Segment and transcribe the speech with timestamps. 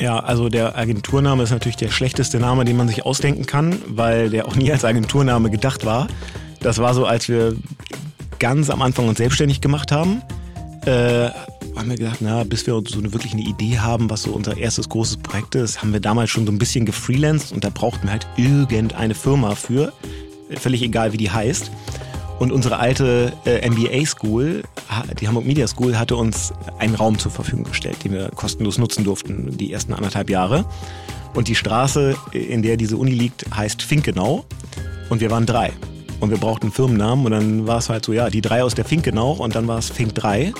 [0.00, 4.30] Ja, also der Agenturname ist natürlich der schlechteste Name, den man sich ausdenken kann, weil
[4.30, 6.08] der auch nie als Agenturname gedacht war.
[6.60, 7.54] Das war so, als wir
[8.38, 10.22] ganz am Anfang uns selbstständig gemacht haben.
[10.86, 11.28] Äh,
[11.76, 14.56] haben wir gedacht, na, bis wir so eine, wirklich eine Idee haben, was so unser
[14.56, 18.06] erstes großes Projekt ist, haben wir damals schon so ein bisschen gefreelanced und da brauchten
[18.06, 19.92] wir halt irgendeine Firma für,
[20.56, 21.70] völlig egal wie die heißt.
[22.40, 24.62] Und unsere alte äh, MBA School,
[25.20, 29.04] die Hamburg Media School, hatte uns einen Raum zur Verfügung gestellt, den wir kostenlos nutzen
[29.04, 30.64] durften, die ersten anderthalb Jahre.
[31.34, 34.46] Und die Straße, in der diese Uni liegt, heißt Finkenau.
[35.10, 35.70] Und wir waren drei.
[36.20, 37.26] Und wir brauchten einen Firmennamen.
[37.26, 39.32] Und dann war es halt so, ja, die drei aus der Finkenau.
[39.32, 40.54] Und dann war es Fink 3.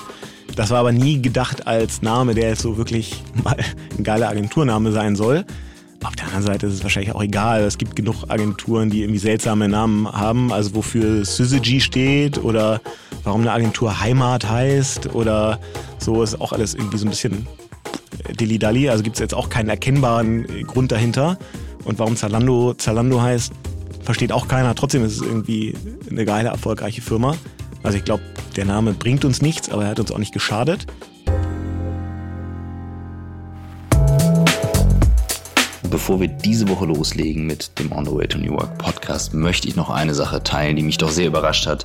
[0.55, 3.57] Das war aber nie gedacht als Name, der jetzt so wirklich mal
[3.97, 5.47] ein geiler Agenturname sein soll.
[6.03, 7.63] Auf der anderen Seite ist es wahrscheinlich auch egal.
[7.63, 10.51] Es gibt genug Agenturen, die irgendwie seltsame Namen haben.
[10.53, 12.81] Also wofür Syzygy steht oder
[13.23, 15.61] warum eine Agentur Heimat heißt oder
[15.99, 17.47] so ist auch alles irgendwie so ein bisschen
[18.39, 18.89] Dilly-Dally.
[18.89, 21.39] Also gibt es jetzt auch keinen erkennbaren Grund dahinter.
[21.85, 23.53] Und warum Zalando Zalando heißt,
[24.03, 24.75] versteht auch keiner.
[24.75, 25.75] Trotzdem ist es irgendwie
[26.11, 27.37] eine geile, erfolgreiche Firma.
[27.83, 28.23] Also ich glaube,
[28.57, 30.87] der Name bringt uns nichts, aber er hat uns auch nicht geschadet.
[35.91, 39.67] Bevor wir diese Woche loslegen mit dem On the Way to New York Podcast, möchte
[39.67, 41.85] ich noch eine Sache teilen, die mich doch sehr überrascht hat.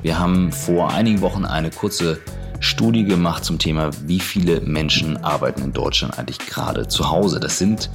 [0.00, 2.18] Wir haben vor einigen Wochen eine kurze
[2.60, 7.40] Studie gemacht zum Thema, wie viele Menschen arbeiten in Deutschland eigentlich gerade zu Hause.
[7.40, 7.90] Das sind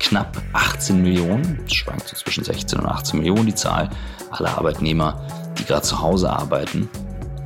[0.00, 3.90] knapp 18 Millionen, es schwankt so zwischen 16 und 18 Millionen die Zahl
[4.30, 5.24] aller Arbeitnehmer,
[5.56, 6.88] die gerade zu Hause arbeiten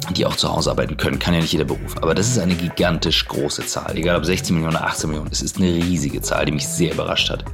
[0.06, 1.19] die auch zu Hause arbeiten können.
[1.19, 1.97] Kann ja nicht jeder Beruf.
[1.97, 3.97] Aber das ist eine gigantisch große Zahl.
[3.97, 5.31] Egal ob 16 Millionen oder 18 Millionen.
[5.31, 7.44] Es ist eine riesige Zahl, die mich sehr überrascht hat.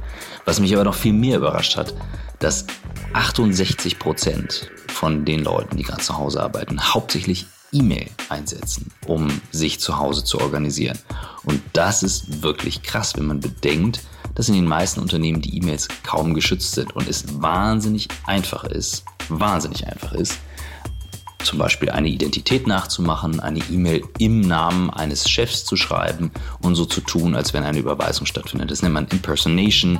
[0.45, 1.93] Was mich aber noch viel mehr überrascht hat,
[2.39, 2.65] dass
[3.13, 9.79] 68 Prozent von den Leuten, die gerade zu Hause arbeiten, hauptsächlich E-Mail einsetzen, um sich
[9.79, 10.97] zu Hause zu organisieren.
[11.43, 14.01] Und das ist wirklich krass, wenn man bedenkt,
[14.35, 19.03] dass in den meisten Unternehmen die E-Mails kaum geschützt sind und es wahnsinnig einfach ist,
[19.27, 20.37] wahnsinnig einfach ist,
[21.49, 26.29] zum Beispiel eine Identität nachzumachen, eine E-Mail im Namen eines Chefs zu schreiben
[26.61, 28.69] und so zu tun, als wenn eine Überweisung stattfindet.
[28.69, 29.97] Das nennt man Impersonation,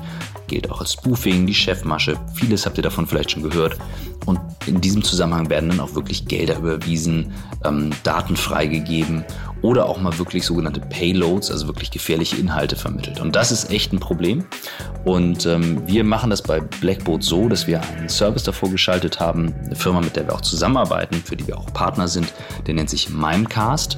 [0.48, 2.20] gilt auch als Spoofing, die Chefmasche.
[2.36, 3.80] Vieles habt ihr davon vielleicht schon gehört.
[4.28, 7.34] Und in diesem Zusammenhang werden dann auch wirklich Gelder überwiesen,
[7.66, 9.26] ähm, Daten freigegeben
[9.62, 13.20] oder auch mal wirklich sogenannte Payloads, also wirklich gefährliche Inhalte vermittelt.
[13.20, 14.46] Und das ist echt ein Problem.
[15.06, 19.54] Und ähm, wir machen das bei Blackboard so, dass wir einen Service davor geschaltet haben,
[19.66, 22.34] eine Firma, mit der wir auch zusammenarbeiten, für die wir auch Partner sind,
[22.68, 23.98] der nennt sich Mimecast.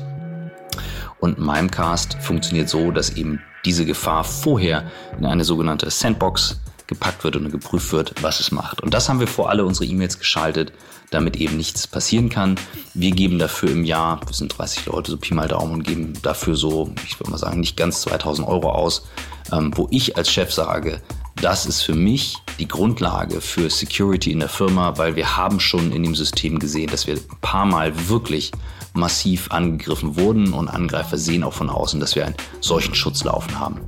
[1.19, 4.85] Und Mimecast funktioniert so, dass eben diese Gefahr vorher
[5.19, 8.81] in eine sogenannte Sandbox gepackt wird und geprüft wird, was es macht.
[8.81, 10.73] Und das haben wir vor alle unsere E-Mails geschaltet,
[11.11, 12.55] damit eben nichts passieren kann.
[12.93, 16.13] Wir geben dafür im Jahr, wir sind 30 Leute, so Pi mal Daumen und geben
[16.23, 19.05] dafür so, ich würde mal sagen, nicht ganz 2000 Euro aus,
[19.51, 21.01] ähm, wo ich als Chef sage,
[21.35, 25.91] das ist für mich die Grundlage für Security in der Firma, weil wir haben schon
[25.91, 28.51] in dem System gesehen, dass wir ein paar Mal wirklich
[28.93, 33.59] massiv angegriffen wurden und Angreifer sehen auch von außen, dass wir einen solchen Schutz laufen
[33.59, 33.79] haben.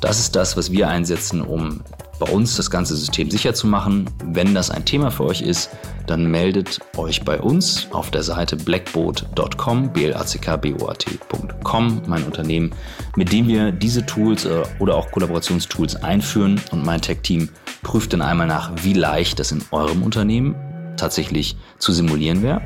[0.00, 1.82] Das ist das, was wir einsetzen, um
[2.18, 4.10] bei uns das ganze System sicher zu machen.
[4.24, 5.70] Wenn das ein Thema für euch ist,
[6.06, 12.74] dann meldet euch bei uns auf der Seite blackboat.com, blackboat.com, mein Unternehmen,
[13.16, 17.48] mit dem wir diese Tools äh, oder auch Kollaborationstools einführen und mein Tech-Team
[17.82, 20.56] prüft dann einmal nach, wie leicht das in eurem Unternehmen
[20.96, 22.60] tatsächlich zu simulieren wäre,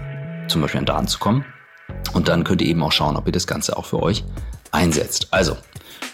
[0.48, 1.44] zum Beispiel an Daten zu kommen.
[2.14, 4.24] Und dann könnt ihr eben auch schauen, ob ihr das Ganze auch für euch
[4.70, 5.28] einsetzt.
[5.30, 5.56] Also,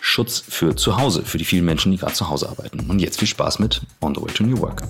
[0.08, 2.80] Schutz für zu Hause, für die vielen Menschen, die gerade zu Hause arbeiten.
[2.88, 4.82] Und jetzt viel Spaß mit On the Way to New Work.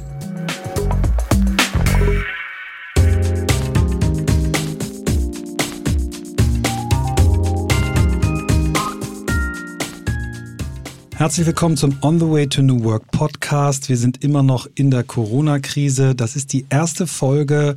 [11.17, 13.89] Herzlich willkommen zum On the Way to New Work Podcast.
[13.89, 16.15] Wir sind immer noch in der Corona-Krise.
[16.15, 17.75] Das ist die erste Folge,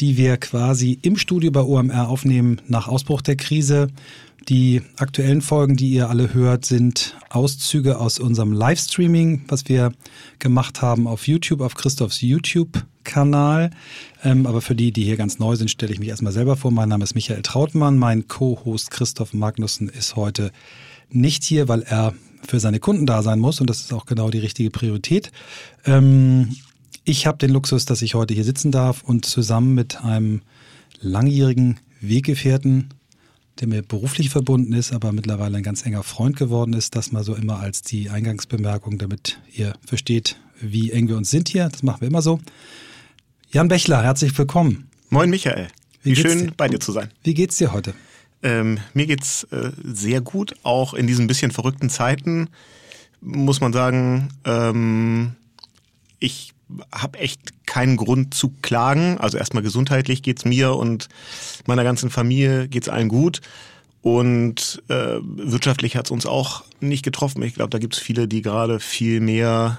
[0.00, 3.88] die wir quasi im Studio bei OMR aufnehmen nach Ausbruch der Krise.
[4.48, 9.92] Die aktuellen Folgen, die ihr alle hört, sind Auszüge aus unserem Livestreaming, was wir
[10.38, 13.70] gemacht haben auf YouTube, auf Christophs YouTube-Kanal.
[14.22, 16.70] Ähm, aber für die, die hier ganz neu sind, stelle ich mich erstmal selber vor.
[16.70, 17.96] Mein Name ist Michael Trautmann.
[17.96, 20.50] Mein Co-Host Christoph Magnussen ist heute
[21.08, 22.12] nicht hier, weil er
[22.46, 23.62] für seine Kunden da sein muss.
[23.62, 25.32] Und das ist auch genau die richtige Priorität.
[25.86, 26.54] Ähm,
[27.04, 30.42] ich habe den Luxus, dass ich heute hier sitzen darf und zusammen mit einem
[31.00, 32.90] langjährigen Weggefährten
[33.60, 36.96] der mir beruflich verbunden ist, aber mittlerweile ein ganz enger Freund geworden ist.
[36.96, 41.48] Das mal so immer als die Eingangsbemerkung, damit ihr versteht, wie eng wir uns sind
[41.48, 41.68] hier.
[41.68, 42.40] Das machen wir immer so.
[43.50, 44.88] Jan Bechler, herzlich willkommen.
[45.10, 45.68] Moin Michael.
[46.02, 46.52] Wie, wie schön dir?
[46.56, 47.10] bei dir zu sein.
[47.22, 47.94] Wie geht's dir heute?
[48.42, 52.48] Ähm, mir geht's äh, sehr gut, auch in diesen bisschen verrückten Zeiten.
[53.20, 55.36] muss man sagen, ähm,
[56.18, 56.53] ich
[56.92, 59.18] habe echt keinen Grund zu klagen.
[59.18, 61.08] Also erstmal gesundheitlich geht's mir und
[61.66, 63.40] meiner ganzen Familie geht's allen gut.
[64.02, 67.42] Und äh, wirtschaftlich hat's uns auch nicht getroffen.
[67.42, 69.78] Ich glaube, da gibt's viele, die gerade viel mehr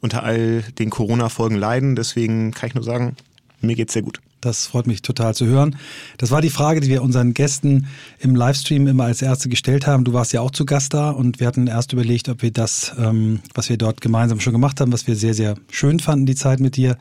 [0.00, 1.96] unter all den Corona-Folgen leiden.
[1.96, 3.16] Deswegen kann ich nur sagen,
[3.60, 4.20] mir geht's sehr gut.
[4.46, 5.76] Das freut mich total zu hören.
[6.18, 7.86] Das war die Frage, die wir unseren Gästen
[8.18, 10.04] im Livestream immer als erste gestellt haben.
[10.04, 12.92] Du warst ja auch zu Gast da und wir hatten erst überlegt, ob wir das,
[12.98, 16.34] ähm, was wir dort gemeinsam schon gemacht haben, was wir sehr, sehr schön fanden, die
[16.34, 16.96] Zeit mit dir,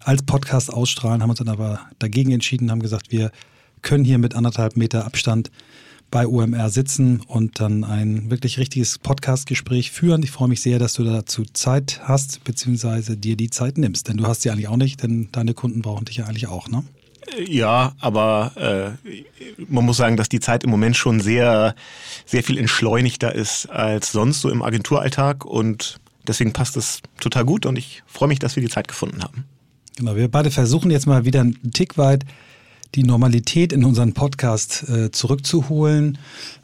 [0.00, 3.30] als Podcast ausstrahlen, haben uns dann aber dagegen entschieden, haben gesagt, wir
[3.82, 5.50] können hier mit anderthalb Meter Abstand
[6.14, 10.22] bei OMR sitzen und dann ein wirklich richtiges Podcast-Gespräch führen.
[10.22, 14.06] Ich freue mich sehr, dass du dazu Zeit hast, beziehungsweise dir die Zeit nimmst.
[14.06, 16.68] Denn du hast sie eigentlich auch nicht, denn deine Kunden brauchen dich ja eigentlich auch,
[16.68, 16.84] ne?
[17.48, 19.12] Ja, aber äh,
[19.66, 21.74] man muss sagen, dass die Zeit im Moment schon sehr,
[22.26, 27.66] sehr viel entschleunigter ist als sonst so im Agenturalltag und deswegen passt es total gut
[27.66, 29.46] und ich freue mich, dass wir die Zeit gefunden haben.
[29.96, 32.24] Genau, wir beide versuchen jetzt mal wieder einen Tick weit
[32.94, 36.18] die Normalität in unseren Podcast äh, zurückzuholen.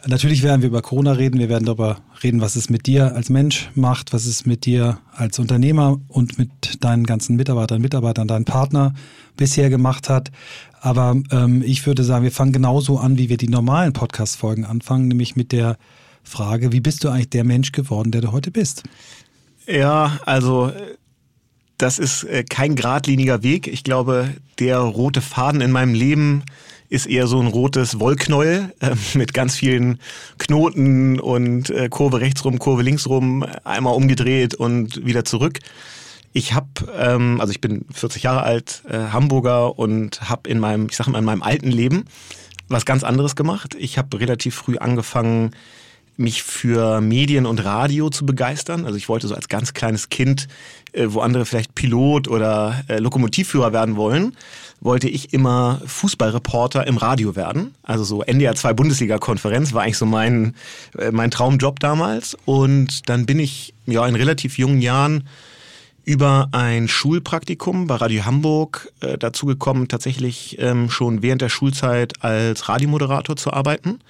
[0.06, 3.30] Natürlich werden wir über Corona reden, wir werden darüber reden, was es mit dir als
[3.30, 6.50] Mensch macht, was es mit dir als Unternehmer und mit
[6.84, 8.94] deinen ganzen Mitarbeitern, Mitarbeitern, deinen Partner
[9.36, 10.30] bisher gemacht hat.
[10.80, 15.08] Aber ähm, ich würde sagen, wir fangen genauso an, wie wir die normalen Podcast-Folgen anfangen,
[15.08, 15.76] nämlich mit der
[16.22, 18.84] Frage, wie bist du eigentlich der Mensch geworden, der du heute bist?
[19.66, 20.72] Ja, also
[21.80, 23.66] das ist äh, kein geradliniger Weg.
[23.66, 26.44] Ich glaube, der rote Faden in meinem Leben
[26.90, 29.98] ist eher so ein rotes Wollknäuel äh, mit ganz vielen
[30.38, 35.60] Knoten und äh, Kurve rechts rum, Kurve links rum, einmal umgedreht und wieder zurück.
[36.32, 40.86] Ich habe, ähm, also ich bin 40 Jahre alt, äh, Hamburger und habe in meinem,
[40.90, 42.04] ich sage mal, in meinem alten Leben
[42.68, 43.74] was ganz anderes gemacht.
[43.78, 45.56] Ich habe relativ früh angefangen,
[46.20, 48.84] mich für Medien und Radio zu begeistern.
[48.84, 50.46] Also ich wollte so als ganz kleines Kind,
[50.92, 54.36] äh, wo andere vielleicht Pilot oder äh, Lokomotivführer werden wollen,
[54.80, 57.74] wollte ich immer Fußballreporter im Radio werden.
[57.82, 60.54] Also so NDR 2 Bundesliga-Konferenz war eigentlich so mein,
[60.98, 62.36] äh, mein Traumjob damals.
[62.44, 65.26] Und dann bin ich ja in relativ jungen Jahren
[66.04, 72.22] über ein Schulpraktikum bei Radio Hamburg äh, dazu gekommen, tatsächlich ähm, schon während der Schulzeit
[72.22, 74.00] als Radiomoderator zu arbeiten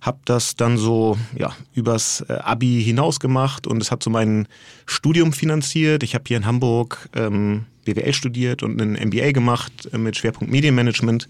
[0.00, 4.46] habe das dann so ja, übers äh, Abi hinaus gemacht und es hat so mein
[4.86, 6.02] Studium finanziert.
[6.02, 10.52] Ich habe hier in Hamburg ähm, BWL studiert und einen MBA gemacht äh, mit Schwerpunkt
[10.52, 11.28] Medienmanagement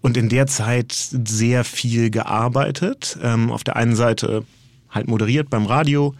[0.00, 3.18] und in der Zeit sehr viel gearbeitet.
[3.22, 4.44] Ähm, auf der einen Seite
[4.88, 6.14] halt moderiert beim Radio,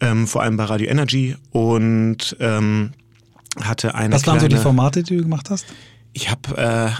[0.00, 2.92] ähm, vor allem bei Radio Energy und ähm,
[3.60, 4.14] hatte eine.
[4.14, 5.66] Was waren so die Formate, die du gemacht hast?
[6.12, 6.90] Ich habe äh,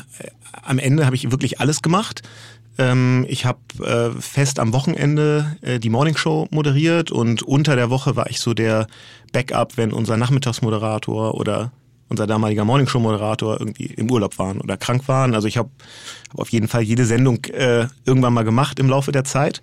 [0.62, 2.22] am Ende habe ich wirklich alles gemacht.
[2.78, 8.16] Ähm, ich habe äh, fest am Wochenende äh, die Morningshow moderiert und unter der Woche
[8.16, 8.86] war ich so der
[9.32, 11.72] Backup, wenn unser Nachmittagsmoderator oder
[12.10, 15.34] unser damaliger Morningshow-Moderator irgendwie im Urlaub waren oder krank waren.
[15.34, 15.70] Also ich habe
[16.30, 19.62] hab auf jeden Fall jede Sendung äh, irgendwann mal gemacht im Laufe der Zeit.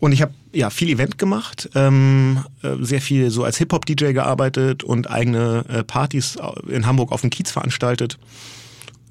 [0.00, 4.82] Und ich habe ja viel Event gemacht, ähm, äh, sehr viel so als Hip-Hop-DJ gearbeitet
[4.82, 8.18] und eigene äh, Partys in Hamburg auf dem Kiez veranstaltet.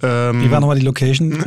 [0.04, 1.44] Ähm, Wie war nochmal die Location?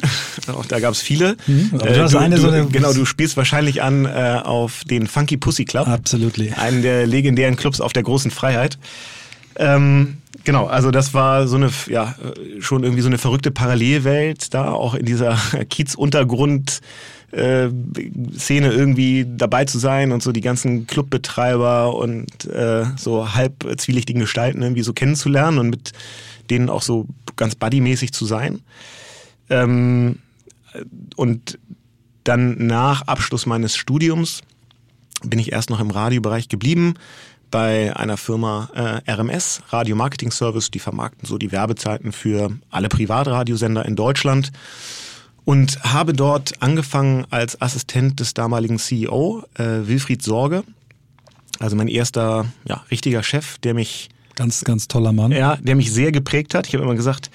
[0.49, 1.37] Auch da gab es viele.
[1.47, 4.83] Mhm, aber äh, du, eine, du, so eine genau, du spielst wahrscheinlich an äh, auf
[4.85, 5.89] den Funky Pussy Club.
[5.89, 6.35] Absolut.
[6.57, 8.79] Einen der legendären Clubs auf der großen Freiheit.
[9.57, 12.15] Ähm, genau, also das war so eine, ja,
[12.61, 15.39] schon irgendwie so eine verrückte Parallelwelt da, auch in dieser
[15.71, 16.81] Kiez-Untergrund.
[17.35, 17.71] Äh,
[18.39, 24.21] Szene irgendwie dabei zu sein und so die ganzen Clubbetreiber und äh, so halb zwielichtigen
[24.21, 25.93] Gestalten irgendwie so kennenzulernen und mit
[26.49, 28.61] denen auch so ganz buddymäßig zu sein.
[29.51, 30.21] Ähm,
[31.17, 31.59] und
[32.23, 34.43] dann nach Abschluss meines Studiums
[35.25, 36.95] bin ich erst noch im Radiobereich geblieben
[37.51, 42.89] bei einer Firma äh, RMS, Radio Marketing Service, die vermarkten so die Werbezeiten für alle
[42.89, 44.53] Privatradiosender in Deutschland
[45.45, 50.65] und habe dort angefangen als Assistent des damaligen CEO äh, Wilfried Sorge,
[51.59, 55.33] also mein erster ja, richtiger Chef, der mich Ganz, ganz toller Mann.
[55.33, 56.67] Ja, der mich sehr geprägt hat.
[56.67, 57.31] Ich habe immer gesagt,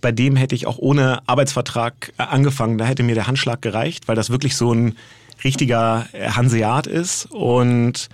[0.00, 2.78] bei dem hätte ich auch ohne Arbeitsvertrag äh, angefangen.
[2.78, 4.96] Da hätte mir der Handschlag gereicht, weil das wirklich so ein
[5.44, 7.26] richtiger äh, Hanseat ist.
[7.30, 8.08] Und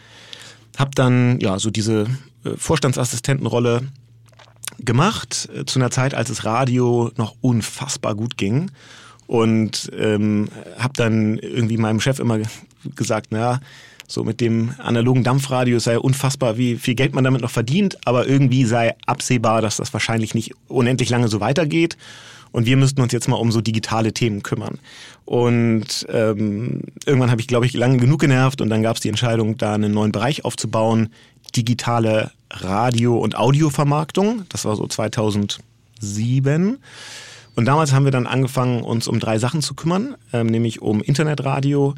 [0.76, 2.06] habe dann ja so diese
[2.44, 3.88] äh, Vorstandsassistentenrolle
[4.78, 8.70] gemacht zu einer Zeit, als das Radio noch unfassbar gut ging.
[9.26, 12.38] Und ähm, habe dann irgendwie meinem Chef immer
[12.94, 13.60] gesagt, naja,
[14.08, 18.28] so mit dem analogen Dampfradio sei unfassbar, wie viel Geld man damit noch verdient, aber
[18.28, 21.96] irgendwie sei absehbar, dass das wahrscheinlich nicht unendlich lange so weitergeht.
[22.52, 24.78] und wir müssten uns jetzt mal um so digitale Themen kümmern.
[25.24, 29.08] Und ähm, irgendwann habe ich, glaube ich, lange genug genervt und dann gab es die
[29.08, 31.10] Entscheidung, da einen neuen Bereich aufzubauen,
[31.54, 34.44] digitale Radio- und Audiovermarktung.
[34.48, 36.78] Das war so 2007.
[37.56, 41.02] Und damals haben wir dann angefangen, uns um drei Sachen zu kümmern, ähm, nämlich um
[41.02, 41.94] Internetradio,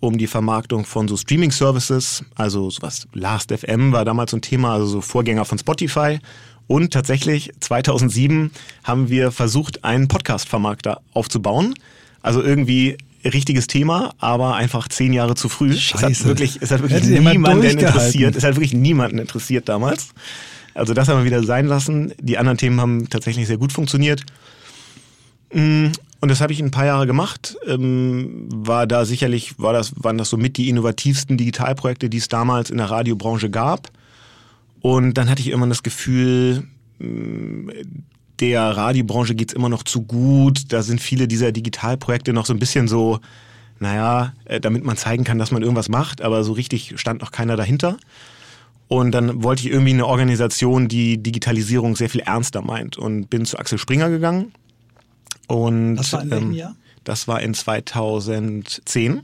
[0.00, 4.86] um die Vermarktung von so Streaming-Services, also sowas Last.fm war damals so ein Thema, also
[4.86, 6.18] so Vorgänger von Spotify.
[6.66, 8.50] Und tatsächlich 2007
[8.82, 11.74] haben wir versucht, einen Podcast-Vermarkter aufzubauen.
[12.22, 15.74] Also irgendwie richtiges Thema, aber einfach zehn Jahre zu früh.
[15.74, 16.06] Scheiße.
[16.06, 18.36] Es hat wirklich, es hat wirklich niemanden interessiert.
[18.36, 20.08] Es hat wirklich niemanden interessiert damals.
[20.74, 22.12] Also das haben wir wieder sein lassen.
[22.18, 24.24] Die anderen Themen haben tatsächlich sehr gut funktioniert.
[25.54, 27.56] Mm, Und das habe ich ein paar Jahre gemacht.
[27.66, 32.28] Ähm, War da sicherlich, war das, waren das so mit die innovativsten Digitalprojekte, die es
[32.28, 33.90] damals in der Radiobranche gab.
[34.80, 36.64] Und dann hatte ich irgendwann das Gefühl,
[36.98, 37.70] mm,
[38.40, 40.72] der Radiobranche geht's immer noch zu gut.
[40.72, 43.20] Da sind viele dieser Digitalprojekte noch so ein bisschen so,
[43.78, 47.30] naja, äh, damit man zeigen kann, dass man irgendwas macht, aber so richtig stand noch
[47.32, 47.96] keiner dahinter.
[48.88, 53.44] Und dann wollte ich irgendwie eine Organisation, die Digitalisierung sehr viel ernster meint und bin
[53.46, 54.52] zu Axel Springer gegangen.
[55.46, 56.76] Und Das war in welchem Jahr?
[57.04, 59.22] Das war in 2010.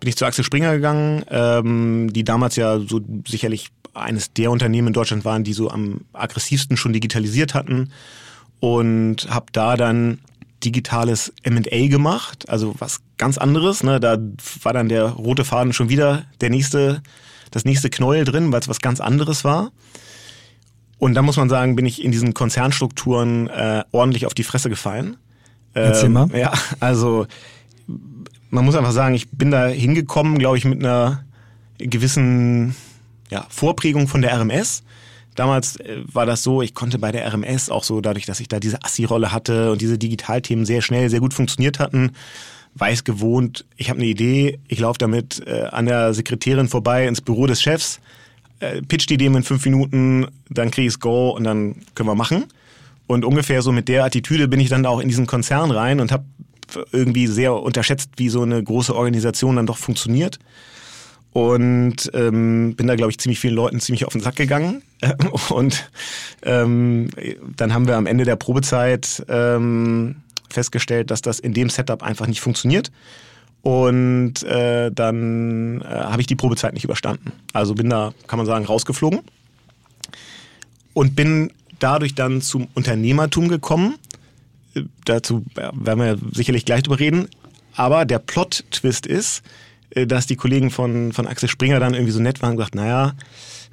[0.00, 4.88] Bin ich zu Axel Springer gegangen, ähm, die damals ja so sicherlich eines der Unternehmen
[4.88, 7.90] in Deutschland waren, die so am aggressivsten schon digitalisiert hatten
[8.60, 10.20] und habe da dann
[10.64, 13.82] digitales M&A gemacht, also was ganz anderes.
[13.82, 13.98] Ne?
[13.98, 14.18] Da
[14.62, 17.02] war dann der rote Faden schon wieder der nächste,
[17.50, 19.72] das nächste Knäuel drin, weil es was ganz anderes war.
[20.98, 24.68] Und da muss man sagen, bin ich in diesen Konzernstrukturen äh, ordentlich auf die Fresse
[24.68, 25.16] gefallen.
[25.74, 26.28] Erzähl Ähm, mal.
[26.34, 27.26] Ja, also
[28.50, 31.24] man muss einfach sagen, ich bin da hingekommen, glaube ich, mit einer
[31.78, 32.74] gewissen
[33.30, 34.82] ja, Vorprägung von der RMS.
[35.36, 38.48] Damals äh, war das so, ich konnte bei der RMS auch so, dadurch, dass ich
[38.48, 42.12] da diese Assi-Rolle hatte und diese Digitalthemen sehr schnell, sehr gut funktioniert hatten,
[42.74, 47.20] weiß gewohnt, ich habe eine Idee, ich laufe damit äh, an der Sekretärin vorbei ins
[47.20, 48.00] Büro des Chefs,
[48.58, 52.14] äh, pitch die Idee in fünf Minuten, dann kriege ich's Go und dann können wir
[52.14, 52.44] machen.
[53.10, 56.12] Und ungefähr so mit der Attitüde bin ich dann auch in diesen Konzern rein und
[56.12, 56.22] habe
[56.92, 60.38] irgendwie sehr unterschätzt, wie so eine große Organisation dann doch funktioniert.
[61.32, 64.82] Und ähm, bin da, glaube ich, ziemlich vielen Leuten ziemlich auf den Sack gegangen.
[65.50, 65.90] Und
[66.44, 67.10] ähm,
[67.56, 70.14] dann haben wir am Ende der Probezeit ähm,
[70.48, 72.92] festgestellt, dass das in dem Setup einfach nicht funktioniert.
[73.62, 77.32] Und äh, dann äh, habe ich die Probezeit nicht überstanden.
[77.52, 79.18] Also bin da, kann man sagen, rausgeflogen.
[80.94, 83.96] Und bin dadurch dann zum Unternehmertum gekommen.
[84.74, 87.28] Äh, Dazu werden wir sicherlich gleich drüber reden.
[87.74, 89.42] Aber der Plot-Twist ist,
[89.90, 92.74] äh, dass die Kollegen von, von Axel Springer dann irgendwie so nett waren und gesagt,
[92.74, 93.14] naja,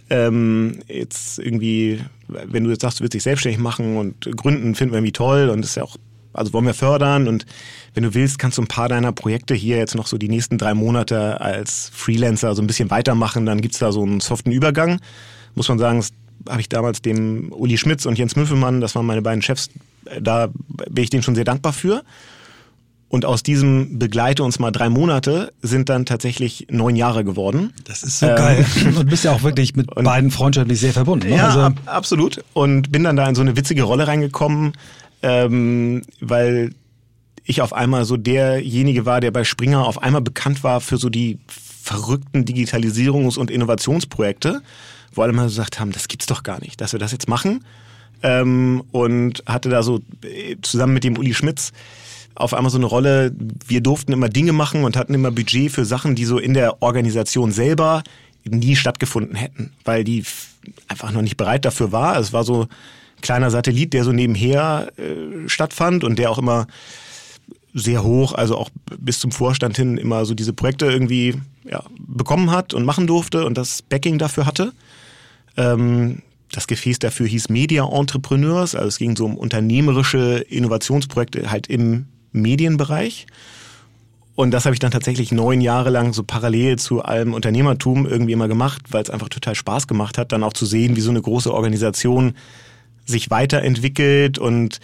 [0.09, 4.93] ähm, jetzt irgendwie, wenn du jetzt sagst, du willst dich selbstständig machen und gründen, finden
[4.93, 5.97] wir irgendwie toll und ist ja auch,
[6.33, 7.45] also wollen wir fördern und
[7.93, 10.57] wenn du willst, kannst du ein paar deiner Projekte hier jetzt noch so die nächsten
[10.57, 15.01] drei Monate als Freelancer so ein bisschen weitermachen, dann gibt's da so einen soften Übergang.
[15.55, 16.11] Muss man sagen, das
[16.49, 19.69] habe ich damals dem Uli Schmitz und Jens Müffelmann, das waren meine beiden Chefs,
[20.05, 20.47] äh, da
[20.89, 22.03] bin ich denen schon sehr dankbar für.
[23.09, 27.73] Und aus diesem begleite uns mal drei Monate sind dann tatsächlich neun Jahre geworden.
[27.85, 28.65] Das ist so Ähm, geil.
[28.85, 31.29] Und du bist ja auch wirklich mit beiden freundschaftlich sehr verbunden.
[31.29, 31.37] Ne?
[31.37, 32.43] Ja, also, ab, absolut.
[32.51, 34.73] Und bin dann da in so eine witzige Rolle reingekommen,
[35.21, 36.71] ähm, weil
[37.45, 41.09] ich auf einmal so derjenige war, der bei Springer auf einmal bekannt war für so
[41.09, 41.39] die
[41.81, 44.61] verrückten Digitalisierungs- und Innovationsprojekte,
[45.17, 47.63] wo alle mal gesagt haben, das gibt's doch gar nicht, dass wir das jetzt machen.
[48.23, 51.71] Ähm, und hatte da so äh, zusammen mit dem Uli Schmitz
[52.33, 53.33] auf einmal so eine Rolle,
[53.67, 56.81] wir durften immer Dinge machen und hatten immer Budget für Sachen, die so in der
[56.81, 58.03] Organisation selber
[58.45, 60.23] nie stattgefunden hätten, weil die
[60.87, 62.17] einfach noch nicht bereit dafür war.
[62.19, 66.67] Es war so ein kleiner Satellit, der so nebenher äh, stattfand und der auch immer
[67.73, 72.51] sehr hoch, also auch bis zum Vorstand hin immer so diese Projekte irgendwie ja, bekommen
[72.51, 74.73] hat und machen durfte und das Backing dafür hatte.
[75.57, 76.21] Ähm,
[76.51, 82.05] das Gefäß dafür hieß Media Entrepreneurs, also es ging so um unternehmerische Innovationsprojekte halt im
[82.31, 83.27] Medienbereich.
[84.35, 88.33] Und das habe ich dann tatsächlich neun Jahre lang so parallel zu allem Unternehmertum irgendwie
[88.33, 91.09] immer gemacht, weil es einfach total Spaß gemacht hat, dann auch zu sehen, wie so
[91.09, 92.35] eine große Organisation
[93.05, 94.79] sich weiterentwickelt und,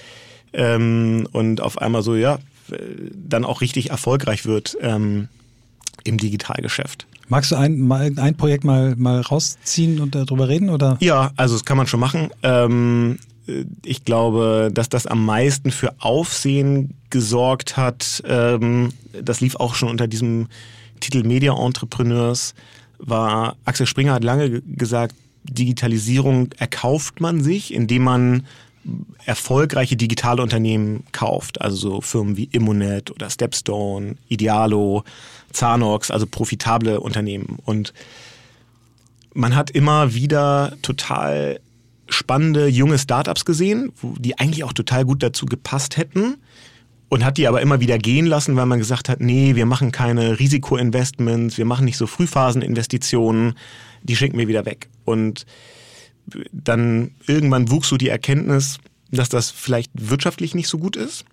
[0.53, 2.39] ähm, und auf einmal so, ja,
[2.71, 2.77] äh,
[3.13, 5.27] dann auch richtig erfolgreich wird ähm,
[6.03, 7.05] im Digitalgeschäft.
[7.33, 10.69] Magst du ein, mal, ein Projekt mal, mal rausziehen und darüber reden?
[10.69, 10.97] Oder?
[11.01, 12.29] Ja, also das kann man schon machen.
[12.43, 19.55] Ähm, äh, ich glaube, dass das am meisten für Aufsehen gesorgt hat, ähm, das lief
[19.55, 20.47] auch schon unter diesem
[20.99, 22.53] Titel Media Entrepreneurs,
[22.99, 28.45] war Axel Springer hat lange ge- gesagt, Digitalisierung erkauft man sich, indem man
[29.25, 35.03] erfolgreiche digitale Unternehmen kauft, also so Firmen wie Immonet oder Stepstone, Idealo,
[35.53, 37.59] Zanox, also profitable Unternehmen.
[37.65, 37.93] Und
[39.33, 41.59] man hat immer wieder total
[42.09, 46.35] spannende junge Startups gesehen, die eigentlich auch total gut dazu gepasst hätten
[47.09, 49.91] und hat die aber immer wieder gehen lassen, weil man gesagt hat, nee, wir machen
[49.91, 53.53] keine Risikoinvestments, wir machen nicht so Frühphaseninvestitionen,
[54.03, 54.89] die schenken wir wieder weg.
[55.05, 55.45] Und
[56.51, 58.79] dann irgendwann wuchs so die Erkenntnis,
[59.11, 61.25] dass das vielleicht wirtschaftlich nicht so gut ist,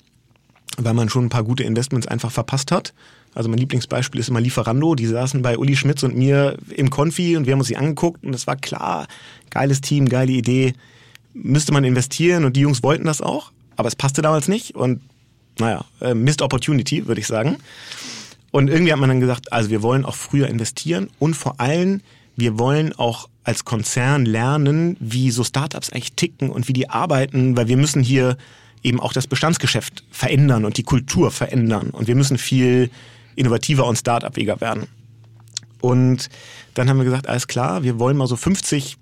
[0.76, 2.92] weil man schon ein paar gute Investments einfach verpasst hat.
[3.34, 4.94] Also mein Lieblingsbeispiel ist immer Lieferando.
[4.94, 8.24] Die saßen bei Uli Schmitz und mir im Konfi und wir haben uns die angeguckt
[8.24, 9.06] und es war klar,
[9.50, 10.74] geiles Team, geile Idee,
[11.32, 15.00] müsste man investieren und die Jungs wollten das auch, aber es passte damals nicht und
[15.58, 17.58] naja, äh, Missed Opportunity, würde ich sagen.
[18.50, 22.00] Und irgendwie hat man dann gesagt, also wir wollen auch früher investieren und vor allem,
[22.36, 27.56] wir wollen auch als Konzern lernen, wie so Startups eigentlich ticken und wie die arbeiten,
[27.56, 28.36] weil wir müssen hier
[28.82, 31.90] eben auch das Bestandsgeschäft verändern und die Kultur verändern.
[31.90, 32.90] Und wir müssen viel
[33.36, 34.86] innovativer und Start-upwiger werden.
[35.80, 36.28] Und
[36.74, 38.96] dann haben wir gesagt, alles klar, wir wollen mal so 50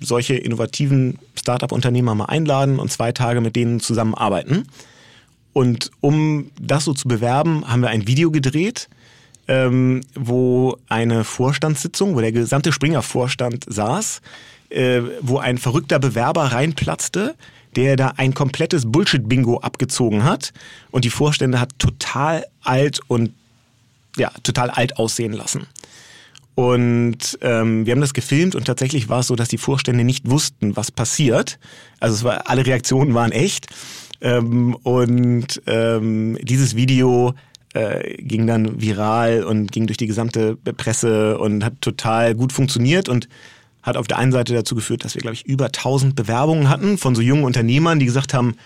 [0.00, 4.66] solche innovativen Start-up-Unternehmer mal einladen und zwei Tage mit denen zusammenarbeiten.
[5.52, 8.88] Und um das so zu bewerben, haben wir ein Video gedreht,
[9.48, 14.20] ähm, wo eine Vorstandssitzung, wo der gesamte Springer-Vorstand saß,
[14.68, 17.36] äh, wo ein verrückter Bewerber reinplatzte,
[17.74, 20.52] der da ein komplettes Bullshit-Bingo abgezogen hat.
[20.90, 23.32] Und die Vorstände hat total alt und
[24.16, 25.66] ja, total alt aussehen lassen.
[26.54, 30.30] Und ähm, wir haben das gefilmt und tatsächlich war es so, dass die Vorstände nicht
[30.30, 31.58] wussten, was passiert.
[32.00, 33.66] Also es war, alle Reaktionen waren echt.
[34.22, 37.34] Ähm, und ähm, dieses Video
[37.74, 43.10] äh, ging dann viral und ging durch die gesamte Presse und hat total gut funktioniert
[43.10, 43.28] und
[43.82, 46.96] hat auf der einen Seite dazu geführt, dass wir, glaube ich, über 1000 Bewerbungen hatten
[46.96, 48.56] von so jungen Unternehmern, die gesagt haben,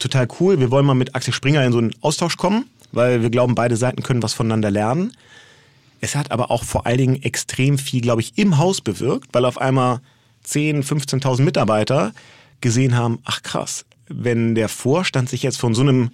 [0.00, 3.30] total cool, wir wollen mal mit Axel Springer in so einen Austausch kommen, weil wir
[3.30, 5.12] glauben, beide Seiten können was voneinander lernen.
[6.00, 9.44] Es hat aber auch vor allen Dingen extrem viel, glaube ich, im Haus bewirkt, weil
[9.44, 10.00] auf einmal
[10.44, 12.12] 10, 15.000 Mitarbeiter
[12.60, 16.10] gesehen haben, ach krass, wenn der Vorstand sich jetzt von so einem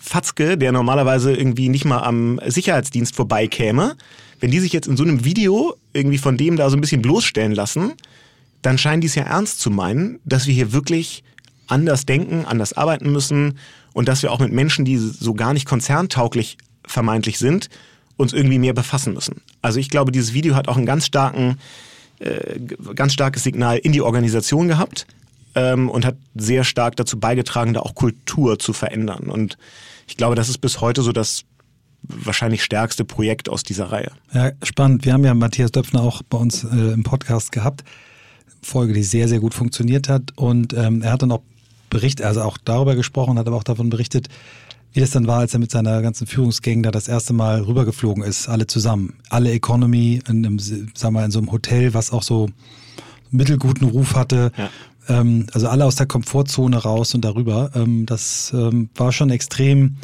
[0.00, 3.96] Fatzke, der normalerweise irgendwie nicht mal am Sicherheitsdienst vorbeikäme,
[4.40, 7.02] wenn die sich jetzt in so einem Video irgendwie von dem da so ein bisschen
[7.02, 7.92] bloßstellen lassen,
[8.62, 11.22] dann scheinen die es ja ernst zu meinen, dass wir hier wirklich
[11.68, 13.58] anders denken, anders arbeiten müssen
[13.92, 17.68] und dass wir auch mit Menschen, die so gar nicht konzerntauglich vermeintlich sind,
[18.16, 19.42] uns irgendwie mehr befassen müssen.
[19.62, 21.58] Also ich glaube, dieses Video hat auch ein ganz starken,
[22.18, 22.58] äh,
[22.94, 25.06] ganz starkes Signal in die Organisation gehabt
[25.54, 29.30] ähm, und hat sehr stark dazu beigetragen, da auch Kultur zu verändern.
[29.30, 29.56] Und
[30.06, 31.44] ich glaube, das ist bis heute so das
[32.02, 34.10] wahrscheinlich stärkste Projekt aus dieser Reihe.
[34.32, 35.04] Ja, spannend.
[35.04, 37.84] Wir haben ja Matthias Döpfner auch bei uns äh, im Podcast gehabt.
[38.60, 40.36] Folge, die sehr, sehr gut funktioniert hat.
[40.36, 41.42] Und ähm, er hat dann auch
[41.92, 44.28] berichtet, also auch darüber gesprochen, hat aber auch davon berichtet,
[44.92, 48.22] wie das dann war, als er mit seiner ganzen Führungsgang da das erste Mal rübergeflogen
[48.22, 49.14] ist, alle zusammen.
[49.30, 52.50] Alle Economy in einem, sagen wir mal, in so einem Hotel, was auch so
[53.30, 54.68] mittelguten Ruf hatte, ja
[55.08, 57.70] ähm, also alle aus der Komfortzone raus und darüber.
[57.74, 59.96] Ähm, das ähm, war schon extrem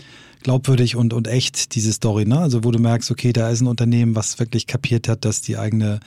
[0.43, 2.25] glaubwürdig und, und echt, diese Story.
[2.25, 2.39] Ne?
[2.39, 5.59] Also wo du merkst, okay, da ist ein Unternehmen, was wirklich kapiert hat, dass die
[5.59, 6.01] eigene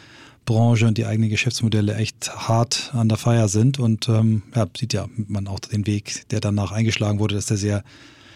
[0.45, 3.79] Branche und die eigenen Geschäftsmodelle echt hart an der Feier sind.
[3.79, 7.57] Und ähm, ja, sieht ja man auch den Weg, der danach eingeschlagen wurde, dass der
[7.57, 7.83] sehr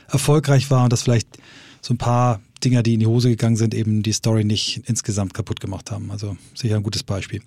[0.07, 1.37] erfolgreich war und dass vielleicht
[1.81, 5.33] so ein paar Dinger, die in die Hose gegangen sind, eben die Story nicht insgesamt
[5.33, 6.11] kaputt gemacht haben.
[6.11, 7.41] Also sicher ein gutes Beispiel.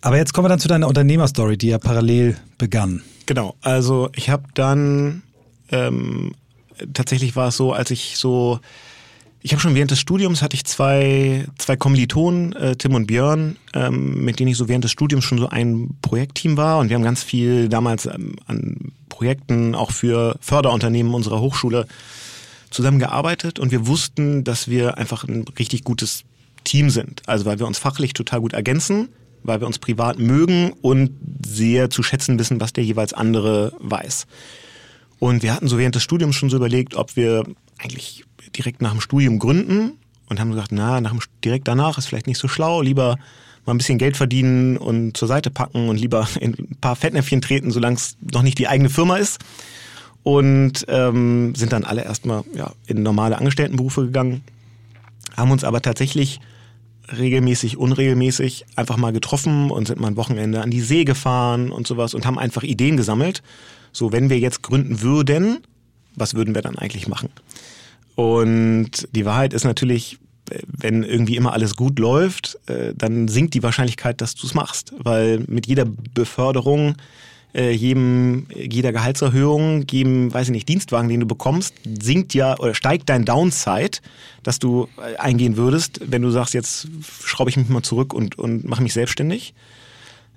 [0.00, 3.02] Aber jetzt kommen wir dann zu deiner Unternehmerstory, die ja parallel begann.
[3.26, 5.22] Genau, also ich habe dann
[5.70, 6.34] ähm,
[6.92, 8.60] tatsächlich war es so, als ich so
[9.44, 13.56] ich habe schon während des Studiums hatte ich zwei, zwei Kommilitonen, äh, Tim und Björn,
[13.74, 16.96] ähm, mit denen ich so während des Studiums schon so ein Projektteam war und wir
[16.96, 21.86] haben ganz viel damals ähm, an Projekten auch für Förderunternehmen unserer Hochschule
[22.70, 26.24] zusammengearbeitet und wir wussten, dass wir einfach ein richtig gutes
[26.64, 27.20] Team sind.
[27.26, 29.10] Also weil wir uns fachlich total gut ergänzen,
[29.42, 31.10] weil wir uns privat mögen und
[31.46, 34.26] sehr zu schätzen wissen, was der jeweils andere weiß.
[35.18, 37.44] Und wir hatten so während des Studiums schon so überlegt, ob wir
[37.78, 38.24] eigentlich
[38.56, 39.92] direkt nach dem Studium gründen
[40.28, 43.18] und haben gesagt, na, nach dem, direkt danach ist vielleicht nicht so schlau, lieber
[43.66, 47.40] mal ein bisschen Geld verdienen und zur Seite packen und lieber in ein paar Fettnäpfchen
[47.40, 49.40] treten, solange es noch nicht die eigene Firma ist.
[50.22, 54.42] Und ähm, sind dann alle erstmal ja, in normale Angestelltenberufe gegangen,
[55.36, 56.40] haben uns aber tatsächlich
[57.18, 61.86] regelmäßig, unregelmäßig einfach mal getroffen und sind mal ein Wochenende an die See gefahren und
[61.86, 63.42] sowas und haben einfach Ideen gesammelt.
[63.92, 65.58] So, wenn wir jetzt gründen würden,
[66.16, 67.28] was würden wir dann eigentlich machen?
[68.14, 70.18] Und die Wahrheit ist natürlich,
[70.66, 74.92] wenn irgendwie immer alles gut läuft, äh, dann sinkt die Wahrscheinlichkeit, dass du es machst.
[74.98, 76.96] Weil mit jeder Beförderung
[77.54, 82.74] äh, jedem, jeder Gehaltserhöhung, jedem, weiß ich nicht, Dienstwagen, den du bekommst, sinkt ja oder
[82.74, 83.98] steigt dein Downside,
[84.42, 86.88] dass du äh, eingehen würdest, wenn du sagst, jetzt
[87.22, 89.54] schraube ich mich mal zurück und, und mache mich selbstständig.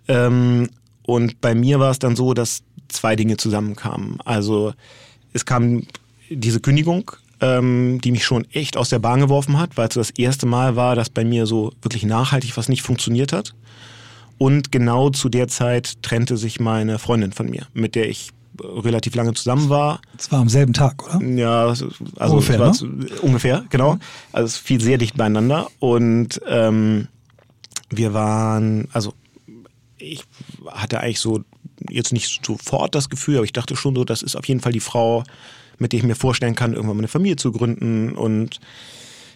[0.07, 0.69] Ähm,
[1.03, 4.19] und bei mir war es dann so, dass zwei Dinge zusammenkamen.
[4.23, 4.73] Also
[5.33, 5.83] es kam
[6.29, 7.11] diese Kündigung,
[7.41, 10.75] ähm, die mich schon echt aus der Bahn geworfen hat, weil es das erste Mal
[10.75, 13.53] war, dass bei mir so wirklich nachhaltig was nicht funktioniert hat.
[14.37, 19.15] Und genau zu der Zeit trennte sich meine Freundin von mir, mit der ich relativ
[19.15, 20.01] lange zusammen war.
[20.17, 21.23] Es war am selben Tag, oder?
[21.25, 22.73] Ja, also ungefähr, ne?
[23.21, 23.97] ungefähr, genau.
[24.31, 27.07] Also es fiel sehr dicht beieinander und ähm,
[27.89, 29.13] wir waren, also
[29.97, 30.23] ich
[30.67, 31.41] hatte eigentlich so
[31.89, 34.71] jetzt nicht sofort das Gefühl, aber ich dachte schon so, das ist auf jeden Fall
[34.71, 35.23] die Frau,
[35.79, 38.59] mit der ich mir vorstellen kann, irgendwann mal eine Familie zu gründen und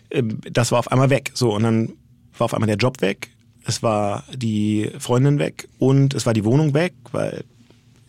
[0.09, 1.31] äh, das war auf einmal weg.
[1.33, 1.93] So und dann
[2.37, 3.29] war auf einmal der Job weg
[3.65, 7.43] es war die Freundin weg und es war die Wohnung weg, weil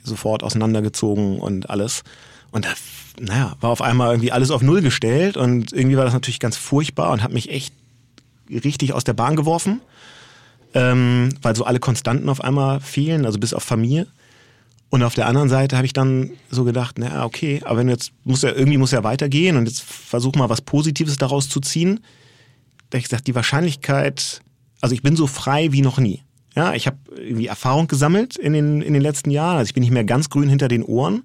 [0.03, 2.03] sofort auseinandergezogen und alles.
[2.51, 2.71] Und da,
[3.21, 6.57] naja, war auf einmal irgendwie alles auf Null gestellt und irgendwie war das natürlich ganz
[6.57, 7.75] furchtbar und hat mich echt
[8.51, 9.81] richtig aus der Bahn geworfen,
[10.75, 14.07] ähm, weil so alle Konstanten auf einmal fehlen, also bis auf Familie.
[14.93, 18.13] Und auf der anderen Seite habe ich dann so gedacht, naja, okay, aber wenn jetzt
[18.25, 22.01] muss ja irgendwie muss ja weitergehen und jetzt versuch mal was Positives daraus zu ziehen.
[22.91, 24.43] Da habe ich gesagt, die Wahrscheinlichkeit,
[24.83, 26.21] also ich bin so frei wie noch nie.
[26.55, 29.57] Ja, ich habe irgendwie Erfahrung gesammelt in den, in den letzten Jahren.
[29.57, 31.23] Also ich bin nicht mehr ganz grün hinter den Ohren.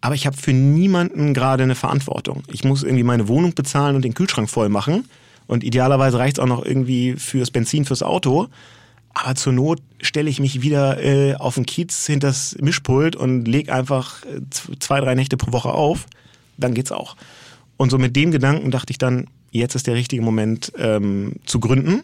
[0.00, 2.42] Aber ich habe für niemanden gerade eine Verantwortung.
[2.50, 5.04] Ich muss irgendwie meine Wohnung bezahlen und den Kühlschrank voll machen.
[5.46, 8.48] Und idealerweise reicht es auch noch irgendwie fürs Benzin fürs Auto.
[9.14, 13.72] Aber zur Not stelle ich mich wieder äh, auf den Kiez hinters Mischpult und lege
[13.72, 16.06] einfach äh, zwei, drei Nächte pro Woche auf.
[16.58, 17.16] Dann geht's auch.
[17.76, 21.60] Und so mit dem Gedanken dachte ich dann, jetzt ist der richtige Moment ähm, zu
[21.60, 22.02] gründen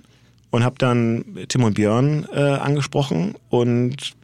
[0.51, 4.15] und habe dann Tim und Björn äh, angesprochen und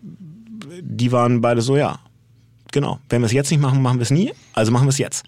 [0.80, 1.98] die waren beide so, ja,
[2.72, 4.98] genau, wenn wir es jetzt nicht machen, machen wir es nie, also machen wir es
[4.98, 5.24] jetzt.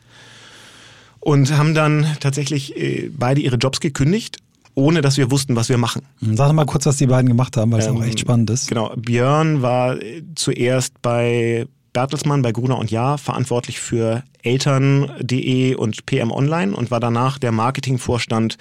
[1.21, 4.39] Und haben dann tatsächlich äh, beide ihre Jobs gekündigt,
[4.79, 6.03] ohne dass wir wussten, was wir machen.
[6.21, 8.69] Sag mal kurz, was die beiden gemacht haben, weil es ähm, auch echt spannend ist.
[8.69, 16.07] Genau, Björn war äh, zuerst bei Bertelsmann bei Gruner und Jahr verantwortlich für Eltern.de und
[16.07, 18.57] PM Online und war danach der Marketingvorstand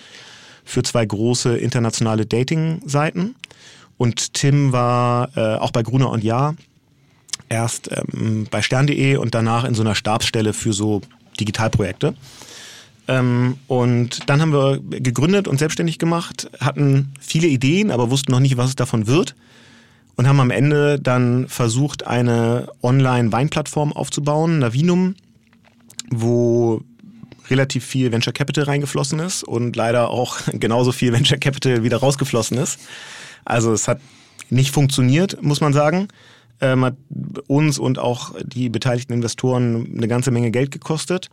[0.65, 3.35] für zwei große internationale Dating-Seiten.
[3.97, 6.55] Und Tim war äh, auch bei Gruner und Jahr
[7.47, 11.01] erst ähm, bei stern.de und danach in so einer Stabsstelle für so
[11.39, 12.15] Digitalprojekte.
[13.07, 18.39] Ähm, und dann haben wir gegründet und selbstständig gemacht, hatten viele Ideen, aber wussten noch
[18.39, 19.35] nicht, was es davon wird.
[20.15, 25.15] Und haben am Ende dann versucht, eine Online-Weinplattform aufzubauen, Navinum,
[26.09, 26.81] wo
[27.49, 32.57] relativ viel Venture Capital reingeflossen ist und leider auch genauso viel Venture Capital wieder rausgeflossen
[32.57, 32.79] ist.
[33.45, 34.01] Also es hat
[34.49, 36.07] nicht funktioniert, muss man sagen.
[36.59, 36.95] Ähm, hat
[37.45, 41.29] uns und auch die beteiligten Investoren eine ganze Menge Geld gekostet.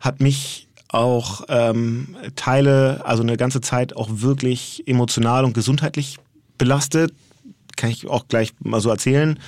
[0.00, 6.18] Hat mich auch ähm, Teile, also eine ganze Zeit auch wirklich emotional und gesundheitlich
[6.56, 7.12] belastet.
[7.76, 9.38] Kann ich auch gleich mal so erzählen,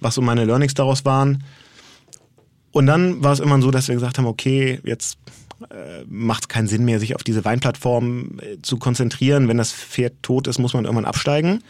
[0.00, 1.44] was so meine Learnings daraus waren.
[2.72, 5.18] Und dann war es immer so, dass wir gesagt haben, okay, jetzt
[5.70, 9.48] äh, macht es keinen Sinn mehr, sich auf diese Weinplattform äh, zu konzentrieren.
[9.48, 11.62] Wenn das Pferd tot ist, muss man irgendwann absteigen.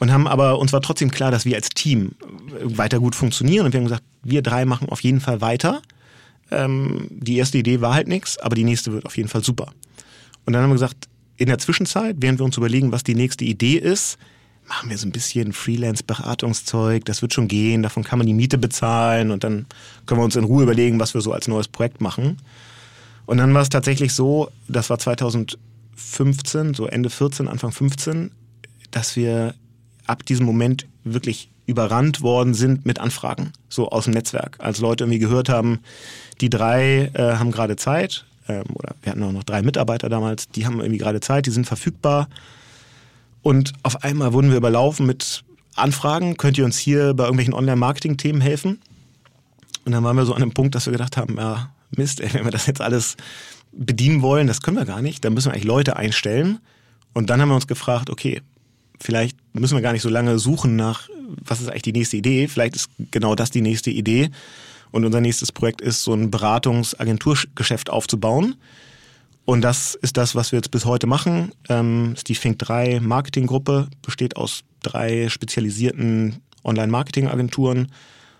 [0.00, 2.12] Und haben aber, uns war trotzdem klar, dass wir als Team
[2.48, 3.64] äh, weiter gut funktionieren.
[3.64, 5.80] Und wir haben gesagt, wir drei machen auf jeden Fall weiter.
[6.50, 9.72] Ähm, die erste Idee war halt nichts, aber die nächste wird auf jeden Fall super.
[10.44, 13.44] Und dann haben wir gesagt, in der Zwischenzeit, während wir uns überlegen, was die nächste
[13.44, 14.18] Idee ist,
[14.68, 18.56] machen wir so ein bisschen Freelance-Beratungszeug, das wird schon gehen, davon kann man die Miete
[18.56, 19.66] bezahlen und dann
[20.06, 22.38] können wir uns in Ruhe überlegen, was wir so als neues Projekt machen.
[23.26, 28.30] Und dann war es tatsächlich so, das war 2015, so Ende 14, Anfang 15,
[28.90, 29.54] dass wir
[30.06, 34.56] ab diesem Moment wirklich überrannt worden sind mit Anfragen, so aus dem Netzwerk.
[34.58, 35.80] Als Leute irgendwie gehört haben,
[36.40, 40.48] die drei äh, haben gerade Zeit, ähm, oder wir hatten auch noch drei Mitarbeiter damals,
[40.48, 42.28] die haben irgendwie gerade Zeit, die sind verfügbar.
[43.42, 48.40] Und auf einmal wurden wir überlaufen mit Anfragen, könnt ihr uns hier bei irgendwelchen Online-Marketing-Themen
[48.40, 48.80] helfen?
[49.84, 52.32] Und dann waren wir so an dem Punkt, dass wir gedacht haben, ja, Mist, ey,
[52.32, 53.16] wenn wir das jetzt alles
[53.72, 56.58] bedienen wollen, das können wir gar nicht, dann müssen wir eigentlich Leute einstellen.
[57.12, 58.42] Und dann haben wir uns gefragt, okay,
[59.04, 61.08] vielleicht müssen wir gar nicht so lange suchen nach,
[61.44, 64.30] was ist eigentlich die nächste Idee, vielleicht ist genau das die nächste Idee.
[64.92, 68.54] Und unser nächstes Projekt ist, so ein Beratungsagenturgeschäft aufzubauen.
[69.44, 71.52] Und das ist das, was wir jetzt bis heute machen.
[71.68, 77.92] Ähm, ist die Fink 3 Marketinggruppe, besteht aus drei spezialisierten Online-Marketing-Agenturen,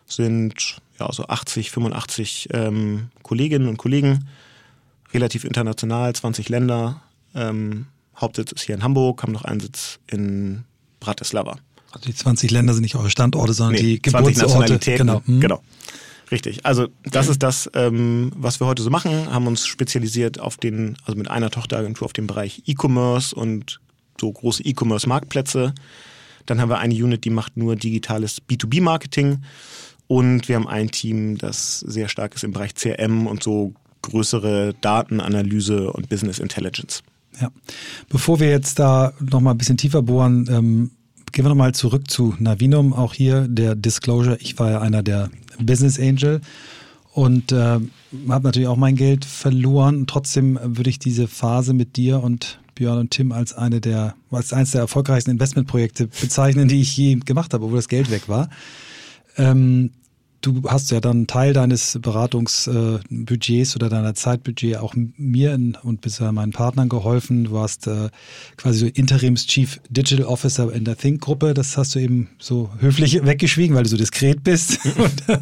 [0.06, 4.28] sind ja, so 80, 85 ähm, Kolleginnen und Kollegen,
[5.12, 7.02] relativ international, 20 Länder.
[7.34, 10.64] Ähm, Hauptsitz ist hier in Hamburg, haben noch einen Sitz in
[11.00, 11.56] Bratislava.
[11.92, 14.42] Also die 20 Länder sind nicht eure Standorte, sondern Nee, die 20 Geburtsorte.
[14.42, 15.06] Nationalitäten.
[15.06, 15.22] Genau.
[15.26, 15.40] Hm.
[15.40, 15.62] genau.
[16.30, 16.64] Richtig.
[16.64, 19.30] Also das ist das, ähm, was wir heute so machen.
[19.30, 23.80] Haben uns spezialisiert auf den, also mit einer Tochteragentur auf den Bereich E-Commerce und
[24.20, 25.74] so große E-Commerce-Marktplätze.
[26.46, 29.42] Dann haben wir eine Unit, die macht nur digitales B2B-Marketing.
[30.06, 33.72] Und wir haben ein Team, das sehr stark ist im Bereich CRM und so
[34.02, 37.02] größere Datenanalyse und Business Intelligence.
[37.40, 37.50] Ja.
[38.08, 40.90] Bevor wir jetzt da nochmal ein bisschen tiefer bohren, ähm,
[41.32, 42.92] gehen wir nochmal zurück zu Navinum.
[42.92, 44.36] Auch hier der Disclosure.
[44.40, 46.40] Ich war ja einer der Business Angel
[47.12, 50.06] und äh, habe natürlich auch mein Geld verloren.
[50.06, 54.52] Trotzdem würde ich diese Phase mit dir und Björn und Tim als eine der, als
[54.52, 58.48] eines der erfolgreichsten Investmentprojekte bezeichnen, die ich je gemacht habe, obwohl das Geld weg war.
[59.36, 59.90] Ähm,
[60.44, 66.52] du hast ja dann Teil deines Beratungsbudgets oder deiner Zeitbudget auch mir und bisher meinen
[66.52, 67.44] Partnern geholfen.
[67.44, 68.10] Du warst äh,
[68.56, 71.54] quasi so Interims Chief Digital Officer in der Think-Gruppe.
[71.54, 74.78] Das hast du eben so höflich weggeschwiegen, weil du so diskret bist.
[74.98, 75.38] und, äh,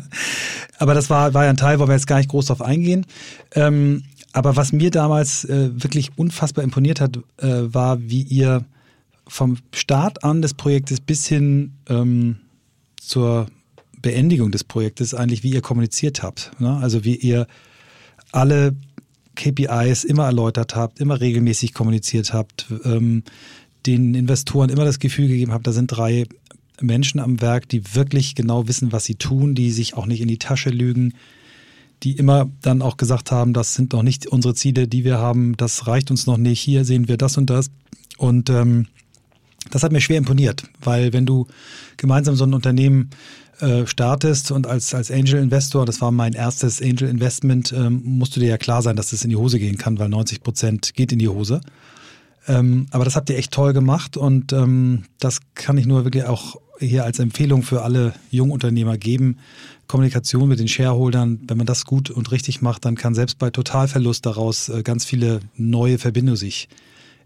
[0.78, 3.06] aber das war, war ja ein Teil, wo wir jetzt gar nicht groß drauf eingehen.
[3.54, 8.64] Ähm, aber was mir damals äh, wirklich unfassbar imponiert hat, äh, war, wie ihr
[9.26, 12.36] vom Start an des Projektes bis hin ähm,
[13.00, 13.46] zur
[14.02, 16.52] Beendigung des Projektes eigentlich, wie ihr kommuniziert habt.
[16.58, 16.76] Ne?
[16.76, 17.46] Also wie ihr
[18.32, 18.74] alle
[19.34, 23.22] KPIs immer erläutert habt, immer regelmäßig kommuniziert habt, ähm,
[23.86, 26.26] den Investoren immer das Gefühl gegeben habt, da sind drei
[26.80, 30.28] Menschen am Werk, die wirklich genau wissen, was sie tun, die sich auch nicht in
[30.28, 31.14] die Tasche lügen,
[32.02, 35.56] die immer dann auch gesagt haben, das sind noch nicht unsere Ziele, die wir haben,
[35.56, 37.70] das reicht uns noch nicht, hier sehen wir das und das.
[38.18, 38.86] Und ähm,
[39.70, 41.46] das hat mir schwer imponiert, weil wenn du
[41.96, 43.10] gemeinsam so ein Unternehmen
[43.62, 48.34] äh, startest und als, als Angel Investor, das war mein erstes Angel Investment, ähm, musst
[48.34, 50.94] du dir ja klar sein, dass das in die Hose gehen kann, weil 90 Prozent
[50.94, 51.60] geht in die Hose.
[52.48, 56.24] Ähm, aber das habt ihr echt toll gemacht und ähm, das kann ich nur wirklich
[56.24, 59.38] auch hier als Empfehlung für alle Jungunternehmer geben.
[59.86, 63.50] Kommunikation mit den Shareholdern, wenn man das gut und richtig macht, dann kann selbst bei
[63.50, 66.68] Totalverlust daraus äh, ganz viele neue Verbindungen sich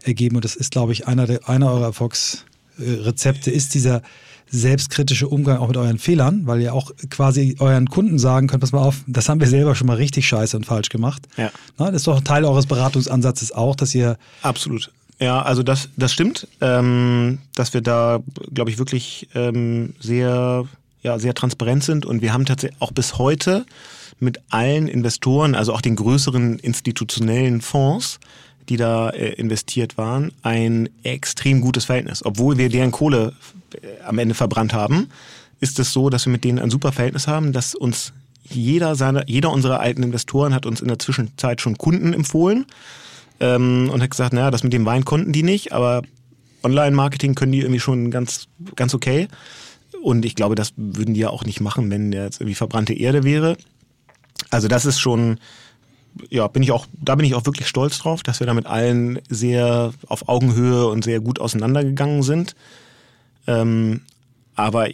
[0.03, 0.35] ergeben.
[0.35, 4.03] Und das ist, glaube ich, einer, der, einer eurer Erfolgsrezepte, ist dieser
[4.49, 8.71] selbstkritische Umgang auch mit euren Fehlern, weil ihr auch quasi euren Kunden sagen könnt, pass
[8.71, 11.27] mal auf, das haben wir selber schon mal richtig scheiße und falsch gemacht.
[11.37, 11.51] Ja.
[11.77, 14.91] Na, das ist doch ein Teil eures Beratungsansatzes auch, dass ihr Absolut.
[15.19, 18.19] Ja, also das, das stimmt, ähm, dass wir da,
[18.53, 20.65] glaube ich, wirklich ähm, sehr,
[21.01, 23.65] ja, sehr transparent sind und wir haben tatsächlich auch bis heute
[24.19, 28.19] mit allen Investoren, also auch den größeren institutionellen Fonds,
[28.69, 32.25] die da äh, investiert waren, ein extrem gutes Verhältnis.
[32.25, 33.33] Obwohl wir deren Kohle
[33.73, 35.09] äh, am Ende verbrannt haben,
[35.59, 39.27] ist es so, dass wir mit denen ein super Verhältnis haben, dass uns jeder seiner,
[39.27, 42.65] jeder unserer alten Investoren hat uns in der Zwischenzeit schon Kunden empfohlen
[43.39, 46.03] ähm, und hat gesagt, naja, das mit dem Wein konnten die nicht, aber
[46.63, 49.27] Online-Marketing können die irgendwie schon ganz, ganz okay.
[50.01, 52.93] Und ich glaube, das würden die ja auch nicht machen, wenn der jetzt irgendwie verbrannte
[52.93, 53.57] Erde wäre.
[54.49, 55.39] Also das ist schon,
[56.29, 58.65] ja, bin ich auch, da bin ich auch wirklich stolz drauf, dass wir da mit
[58.65, 62.55] allen sehr auf Augenhöhe und sehr gut auseinandergegangen sind.
[63.47, 64.01] Ähm,
[64.55, 64.89] aber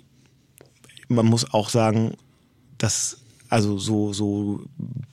[1.07, 2.15] man muss auch sagen,
[2.77, 3.17] dass
[3.49, 4.61] also so, so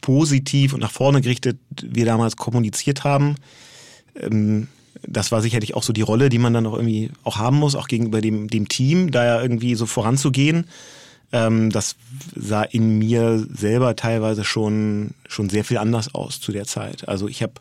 [0.01, 3.37] positiv und nach vorne gerichtet wir damals kommuniziert haben,
[4.17, 4.69] ähm,
[5.07, 7.75] das war sicherlich auch so die Rolle, die man dann auch irgendwie auch haben muss,
[7.75, 10.67] auch gegenüber dem, dem Team, da ja irgendwie so voranzugehen.
[11.33, 11.97] Ähm, das
[12.35, 17.09] sah in mir selber teilweise schon, schon sehr viel anders aus zu der Zeit.
[17.09, 17.55] Also ich habe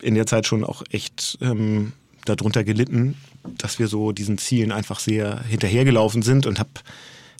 [0.00, 1.92] in der Zeit schon auch echt ähm,
[2.24, 3.16] darunter gelitten,
[3.58, 6.70] dass wir so diesen Zielen einfach sehr hinterhergelaufen sind und habe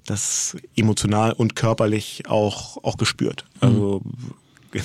[0.07, 3.45] das emotional und körperlich auch, auch gespürt.
[3.61, 4.03] Also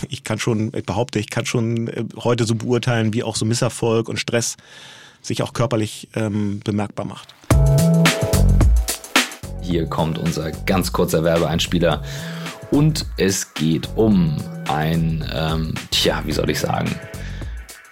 [0.09, 3.45] ich kann schon, ich behaupte, ich kann schon äh, heute so beurteilen, wie auch so
[3.45, 4.57] Misserfolg und Stress
[5.21, 7.33] sich auch körperlich ähm, bemerkbar macht.
[9.67, 12.01] Hier kommt unser ganz kurzer Werbeeinspieler.
[12.71, 14.37] Und es geht um
[14.69, 16.89] ein, ähm, tja, wie soll ich sagen?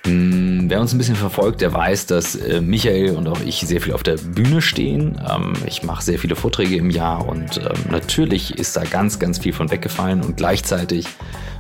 [0.06, 3.82] Hm, Wer uns ein bisschen verfolgt, der weiß, dass äh, Michael und auch ich sehr
[3.82, 5.20] viel auf der Bühne stehen.
[5.30, 9.40] Ähm, ich mache sehr viele Vorträge im Jahr und ähm, natürlich ist da ganz, ganz
[9.40, 11.08] viel von weggefallen und gleichzeitig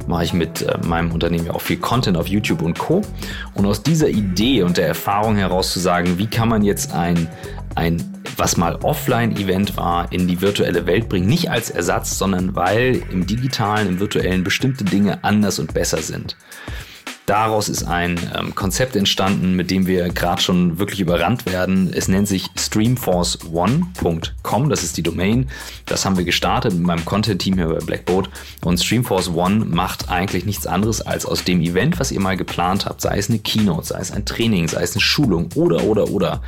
[0.07, 3.01] mache ich mit äh, meinem Unternehmen ja auch viel Content auf YouTube und Co.
[3.55, 7.27] Und aus dieser Idee und der Erfahrung heraus zu sagen, wie kann man jetzt ein,
[7.73, 8.03] ein
[8.37, 11.27] was mal Offline-Event war, in die virtuelle Welt bringen.
[11.27, 16.35] Nicht als Ersatz, sondern weil im digitalen, im virtuellen bestimmte Dinge anders und besser sind.
[17.25, 21.91] Daraus ist ein ähm, Konzept entstanden, mit dem wir gerade schon wirklich überrannt werden.
[21.91, 25.49] Es nennt sich streamforce1.com, das ist die Domain.
[25.87, 28.29] Das haben wir gestartet mit meinem Content-Team hier bei Blackboard.
[28.63, 32.85] Und Streamforce One macht eigentlich nichts anderes, als aus dem Event, was ihr mal geplant
[32.85, 36.11] habt, sei es eine Keynote, sei es ein Training, sei es eine Schulung oder, oder,
[36.11, 36.43] oder,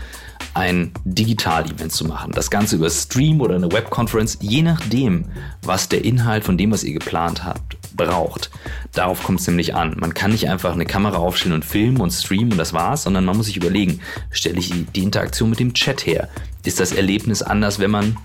[0.53, 2.31] ein Digital-Event zu machen.
[2.33, 5.25] Das Ganze über Stream oder eine Webconference, je nachdem,
[5.61, 8.51] was der Inhalt von dem, was ihr geplant habt, braucht.
[8.93, 9.95] Darauf kommt es nämlich an.
[9.99, 13.25] Man kann nicht einfach eine Kamera aufstellen und filmen und streamen und das war's, sondern
[13.25, 13.99] man muss sich überlegen,
[14.31, 16.29] stelle ich die Interaktion mit dem Chat her?
[16.63, 18.17] Ist das Erlebnis anders, wenn man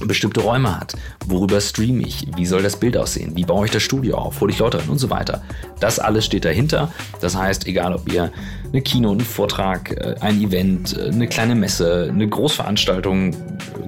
[0.00, 0.94] bestimmte Räume hat.
[1.26, 2.26] Worüber streame ich?
[2.36, 3.36] Wie soll das Bild aussehen?
[3.36, 4.40] Wie baue ich das Studio auf?
[4.40, 5.42] Hole ich Leute rein und so weiter.
[5.80, 6.92] Das alles steht dahinter.
[7.20, 8.32] Das heißt, egal ob ihr
[8.72, 13.36] eine Kino, einen Vortrag, äh, ein Event, äh, eine kleine Messe, eine Großveranstaltung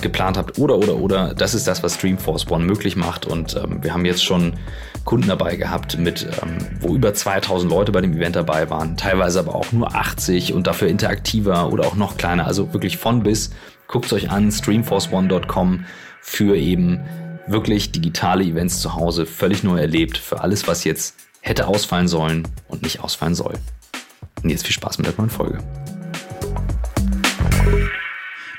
[0.01, 3.27] geplant habt oder oder oder, das ist das, was Streamforce One möglich macht.
[3.27, 4.53] Und ähm, wir haben jetzt schon
[5.05, 9.40] Kunden dabei gehabt, mit, ähm, wo über 2000 Leute bei dem Event dabei waren, teilweise
[9.40, 12.47] aber auch nur 80 und dafür interaktiver oder auch noch kleiner.
[12.47, 13.51] Also wirklich von bis
[13.88, 15.85] Guckt euch an, streamforceone.com
[16.20, 17.01] für eben
[17.46, 22.49] wirklich digitale Events zu Hause, völlig neu erlebt, für alles, was jetzt hätte ausfallen sollen
[22.68, 23.55] und nicht ausfallen soll.
[24.42, 25.59] Und jetzt viel Spaß mit der neuen Folge.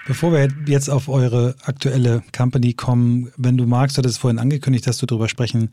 [0.07, 4.87] Bevor wir jetzt auf eure aktuelle Company kommen, wenn du magst, du hattest vorhin angekündigt,
[4.87, 5.71] dass du darüber sprechen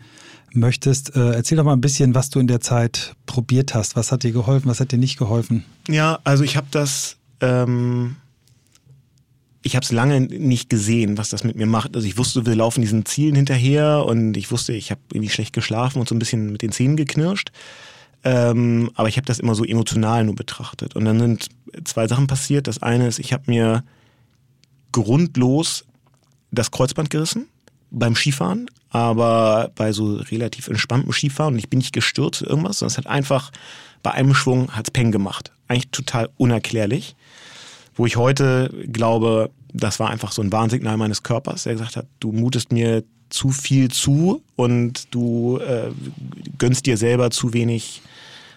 [0.52, 1.14] möchtest.
[1.14, 3.94] Äh, erzähl doch mal ein bisschen, was du in der Zeit probiert hast.
[3.94, 5.64] Was hat dir geholfen, was hat dir nicht geholfen?
[5.88, 8.16] Ja, also ich habe das ähm,
[9.64, 11.96] ich habe es lange nicht gesehen, was das mit mir macht.
[11.96, 15.54] Also ich wusste, wir laufen diesen Zielen hinterher und ich wusste, ich habe irgendwie schlecht
[15.54, 17.50] geschlafen und so ein bisschen mit den Zähnen geknirscht.
[18.24, 20.94] Ähm, aber ich habe das immer so emotional nur betrachtet.
[20.96, 21.48] Und dann sind
[21.84, 22.66] zwei Sachen passiert.
[22.66, 23.84] Das eine ist, ich habe mir
[24.92, 25.86] grundlos
[26.50, 27.48] das Kreuzband gerissen
[27.90, 31.54] beim Skifahren, aber bei so relativ entspanntem Skifahren.
[31.54, 33.50] Und ich bin nicht gestürzt irgendwas, sondern es hat einfach
[34.02, 35.52] bei einem Schwung hat's Peng gemacht.
[35.68, 37.16] Eigentlich total unerklärlich
[37.94, 42.06] wo ich heute glaube, das war einfach so ein Warnsignal meines Körpers, der gesagt hat,
[42.20, 45.90] du mutest mir zu viel zu und du äh,
[46.58, 48.02] gönnst dir selber zu wenig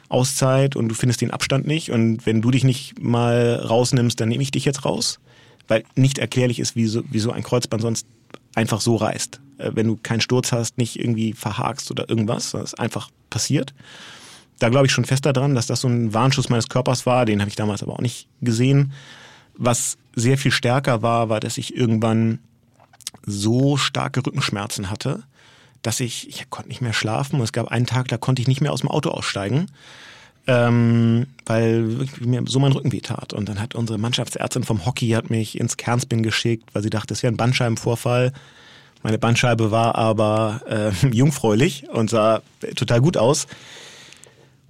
[0.10, 1.92] Auszeit und du findest den Abstand nicht.
[1.92, 5.20] Und wenn du dich nicht mal rausnimmst, dann nehme ich dich jetzt raus.
[5.68, 8.08] Weil nicht erklärlich ist, wieso, wieso ein Kreuzband sonst
[8.56, 9.42] einfach so reißt.
[9.58, 13.74] Äh, wenn du keinen Sturz hast, nicht irgendwie verhakst oder irgendwas, das ist einfach passiert.
[14.60, 17.26] Da glaube ich schon fest daran, dass das so ein Warnschuss meines Körpers war.
[17.26, 18.94] Den habe ich damals aber auch nicht gesehen.
[19.58, 22.40] Was sehr viel stärker war, war, dass ich irgendwann
[23.26, 25.24] so starke Rückenschmerzen hatte,
[25.82, 27.36] dass ich, ich konnte nicht mehr schlafen.
[27.36, 29.68] Und es gab einen Tag, da konnte ich nicht mehr aus dem Auto aussteigen,
[30.48, 33.34] ähm, weil mir so mein Rücken weh tat.
[33.34, 37.14] Und dann hat unsere Mannschaftsärztin vom Hockey hat mich ins Kernspin geschickt, weil sie dachte,
[37.14, 38.34] es wäre ein Bandscheibenvorfall.
[39.04, 42.42] Meine Bandscheibe war aber äh, jungfräulich und sah
[42.76, 43.48] total gut aus.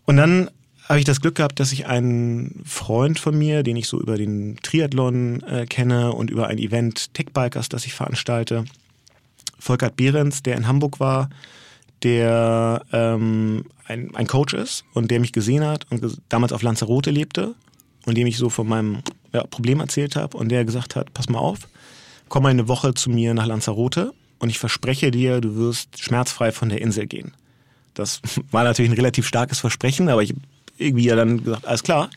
[0.06, 0.50] Und dann
[0.88, 4.18] habe ich das Glück gehabt, dass ich einen Freund von mir, den ich so über
[4.18, 8.66] den Triathlon äh, kenne und über ein Event Tech Bikers, das ich veranstalte,
[9.60, 11.30] Volkert Behrens, der in Hamburg war,
[12.04, 17.12] der ähm, ein, ein Coach ist und der mich gesehen hat und damals auf Lanzarote
[17.12, 17.56] lebte
[18.06, 19.00] und dem ich so von meinem
[19.34, 21.68] ja, Problem erzählt habe und der gesagt hat, pass mal auf,
[22.30, 26.52] komm mal eine Woche zu mir nach Lanzarote und ich verspreche dir, du wirst schmerzfrei
[26.52, 27.34] von der Insel gehen.
[27.94, 28.22] Das
[28.52, 30.34] war natürlich ein relativ starkes Versprechen, aber ich
[30.78, 32.10] irgendwie ja dann gesagt, alles klar.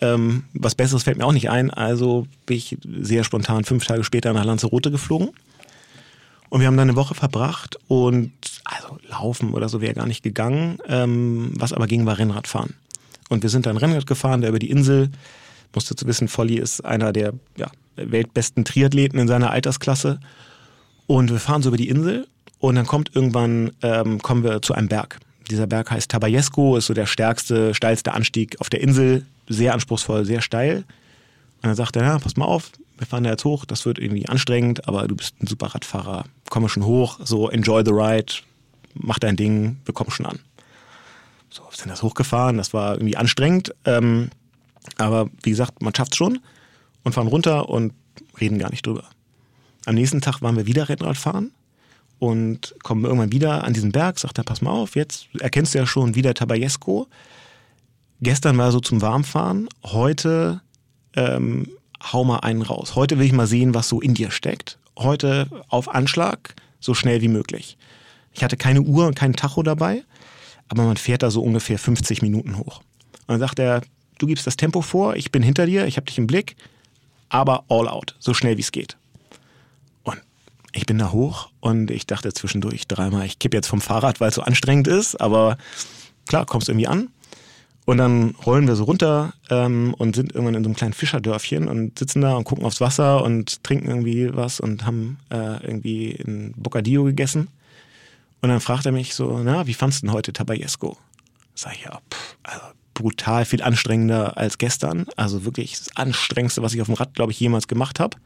[0.00, 1.70] Ähm, was Besseres fällt mir auch nicht ein.
[1.70, 5.30] Also bin ich sehr spontan fünf Tage später nach Lanzarote geflogen.
[6.50, 8.32] Und wir haben dann eine Woche verbracht und
[8.64, 10.78] also laufen oder so wäre gar nicht gegangen.
[10.86, 12.74] Ähm, was aber ging, war Rennradfahren.
[13.28, 15.10] Und wir sind dann Rennrad gefahren, der über die Insel.
[15.74, 20.20] Musste zu wissen, Volli ist einer der ja, weltbesten Triathleten in seiner Altersklasse.
[21.06, 22.26] Und wir fahren so über die Insel
[22.58, 25.18] und dann kommt irgendwann, ähm, kommen wir zu einem Berg.
[25.50, 29.26] Dieser Berg heißt Tabayesco, ist so der stärkste, steilste Anstieg auf der Insel.
[29.48, 30.78] Sehr anspruchsvoll, sehr steil.
[30.78, 33.98] Und dann sagt er, ja, pass mal auf, wir fahren da jetzt hoch, das wird
[33.98, 36.24] irgendwie anstrengend, aber du bist ein super Radfahrer.
[36.50, 38.34] Komme schon hoch, so enjoy the ride,
[38.94, 40.40] mach dein Ding, wir kommen schon an.
[41.50, 43.74] So, wir sind das hochgefahren, das war irgendwie anstrengend.
[43.84, 44.30] Ähm,
[44.98, 46.40] aber wie gesagt, man schafft's schon
[47.04, 47.92] und fahren runter und
[48.40, 49.04] reden gar nicht drüber.
[49.86, 51.52] Am nächsten Tag waren wir wieder Rennradfahren
[52.18, 55.78] und kommen irgendwann wieder an diesen Berg, sagt er, pass mal auf, jetzt erkennst du
[55.78, 57.06] ja schon wieder Tabayesco.
[58.20, 60.60] Gestern war so zum Warmfahren, heute
[61.14, 61.68] ähm,
[62.02, 62.96] hau mal einen raus.
[62.96, 64.78] Heute will ich mal sehen, was so in dir steckt.
[64.98, 67.76] Heute auf Anschlag, so schnell wie möglich.
[68.32, 70.02] Ich hatte keine Uhr und keinen Tacho dabei,
[70.68, 72.82] aber man fährt da so ungefähr 50 Minuten hoch.
[73.26, 73.82] Und dann sagt er,
[74.18, 76.56] du gibst das Tempo vor, ich bin hinter dir, ich habe dich im Blick,
[77.28, 78.96] aber all out, so schnell wie es geht
[80.72, 84.28] ich bin da hoch und ich dachte zwischendurch dreimal, ich kipp jetzt vom Fahrrad, weil
[84.28, 85.56] es so anstrengend ist, aber
[86.26, 87.08] klar, kommst irgendwie an.
[87.86, 91.68] Und dann rollen wir so runter ähm, und sind irgendwann in so einem kleinen Fischerdörfchen
[91.68, 96.22] und sitzen da und gucken aufs Wasser und trinken irgendwie was und haben äh, irgendwie
[96.26, 97.48] ein Bocadillo gegessen.
[98.42, 100.98] Und dann fragt er mich so, na, wie fandst du denn heute Tabayesco?
[101.54, 102.60] Sag ich, ja, pff, also
[102.92, 105.06] brutal viel anstrengender als gestern.
[105.16, 108.18] Also wirklich das Anstrengendste, was ich auf dem Rad, glaube ich, jemals gemacht habe.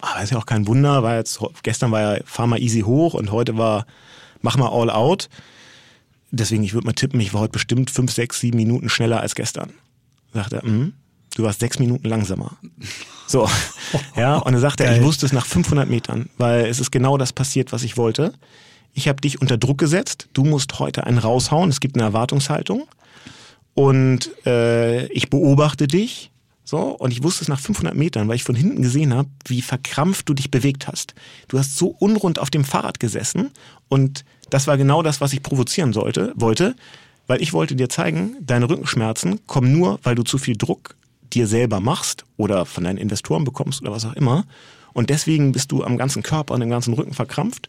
[0.00, 3.14] Aber ist ja auch kein Wunder, weil jetzt gestern war ja fahr mal easy hoch
[3.14, 3.86] und heute war
[4.42, 5.28] mach mal all out.
[6.30, 9.34] Deswegen, ich würde mal tippen, ich war heute bestimmt fünf, sechs, sieben Minuten schneller als
[9.34, 9.72] gestern.
[10.34, 10.92] Sagt er, mm,
[11.36, 12.56] du warst sechs Minuten langsamer.
[13.26, 13.48] So,
[14.16, 17.16] ja, und dann sagt er, ich wusste es nach 500 Metern, weil es ist genau
[17.16, 18.34] das passiert, was ich wollte.
[18.92, 22.88] Ich habe dich unter Druck gesetzt, du musst heute einen raushauen, es gibt eine Erwartungshaltung
[23.74, 26.30] und äh, ich beobachte dich
[26.68, 29.62] so, und ich wusste es nach 500 Metern, weil ich von hinten gesehen habe, wie
[29.62, 31.14] verkrampft du dich bewegt hast.
[31.46, 33.52] Du hast so unrund auf dem Fahrrad gesessen
[33.88, 36.74] und das war genau das, was ich provozieren sollte, wollte,
[37.28, 40.96] weil ich wollte dir zeigen, deine Rückenschmerzen kommen nur, weil du zu viel Druck
[41.32, 44.44] dir selber machst oder von deinen Investoren bekommst oder was auch immer.
[44.92, 47.68] Und deswegen bist du am ganzen Körper und im ganzen Rücken verkrampft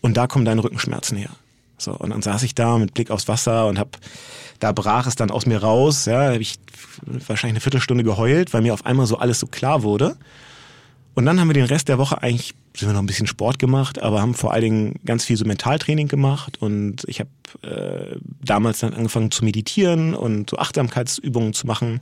[0.00, 1.30] und da kommen deine Rückenschmerzen her.
[1.78, 3.98] So, und dann saß ich da mit Blick aufs Wasser und hab,
[4.60, 6.06] da brach es dann aus mir raus.
[6.06, 6.58] Ja, habe ich
[7.06, 10.16] wahrscheinlich eine Viertelstunde geheult, weil mir auf einmal so alles so klar wurde.
[11.14, 13.58] Und dann haben wir den Rest der Woche eigentlich, sind wir noch ein bisschen Sport
[13.60, 16.60] gemacht, aber haben vor allen Dingen ganz viel so Mentaltraining gemacht.
[16.60, 17.30] Und ich habe
[17.62, 22.00] äh, damals dann angefangen zu meditieren und so Achtsamkeitsübungen zu machen.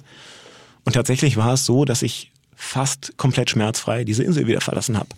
[0.85, 5.09] Und tatsächlich war es so, dass ich fast komplett schmerzfrei diese Insel wieder verlassen habe.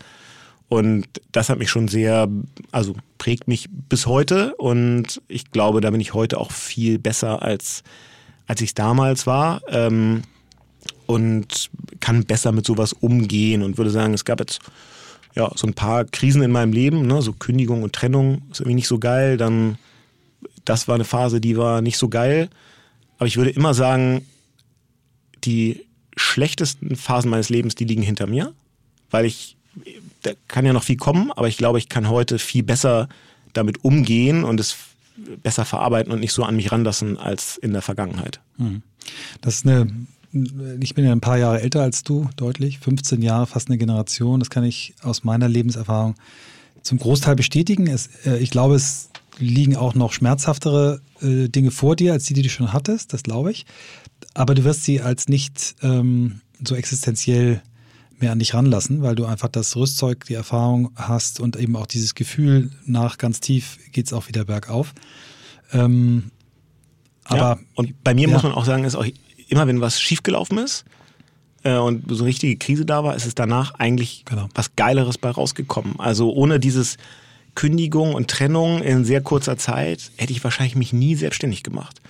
[0.75, 2.29] Und das hat mich schon sehr,
[2.73, 4.57] also prägt mich bis heute.
[4.57, 7.85] Und ich glaube, da bin ich heute auch viel besser als,
[8.49, 9.63] als ich damals war.
[9.69, 10.23] Ähm,
[11.07, 11.71] und
[12.01, 14.63] kann besser mit sowas umgehen und würde sagen, es gab jetzt
[15.37, 18.75] ja so ein paar Krisen in meinem Leben, ne, so Kündigung und Trennung ist irgendwie
[18.75, 19.37] nicht so geil.
[19.37, 19.79] Dann,
[20.65, 22.51] das war eine Phase, die war nicht so geil.
[23.19, 24.27] Aber ich würde immer sagen,
[25.45, 28.53] die schlechtesten Phasen meines Lebens, die liegen hinter mir,
[29.13, 29.57] weil ich
[30.25, 33.09] da kann ja noch viel kommen, aber ich glaube, ich kann heute viel besser
[33.53, 34.77] damit umgehen und es
[35.43, 38.41] besser verarbeiten und nicht so an mich ranlassen als in der Vergangenheit.
[38.57, 38.83] Hm.
[39.41, 39.87] Das ist eine,
[40.81, 44.41] ich bin ja ein paar Jahre älter als du, deutlich, 15 Jahre, fast eine Generation.
[44.41, 46.17] Das kann ich aus meiner Lebenserfahrung
[46.83, 47.87] zum Großteil bestätigen.
[47.87, 52.35] Es, äh, ich glaube, es liegen auch noch schmerzhaftere äh, Dinge vor dir, als die,
[52.35, 53.67] die du schon hattest, das glaube ich.
[54.33, 57.63] Aber du wirst sie als nicht ähm, so existenziell
[58.25, 61.87] mehr an dich ranlassen, weil du einfach das Rüstzeug, die Erfahrung hast und eben auch
[61.87, 64.95] dieses Gefühl nach ganz tief geht es auch wieder bergauf.
[65.73, 66.31] Ähm,
[67.25, 68.33] aber ja, und bei mir ja.
[68.33, 69.07] muss man auch sagen, ist auch
[69.49, 70.87] immer, wenn was schiefgelaufen ist
[71.65, 74.49] äh, und so eine richtige Krise da war, ist es danach eigentlich genau.
[74.55, 76.01] was Geileres bei rausgekommen.
[76.01, 76.97] Also ohne dieses
[77.55, 82.01] Kündigung und Trennung in sehr kurzer Zeit hätte ich wahrscheinlich mich nie selbstständig gemacht.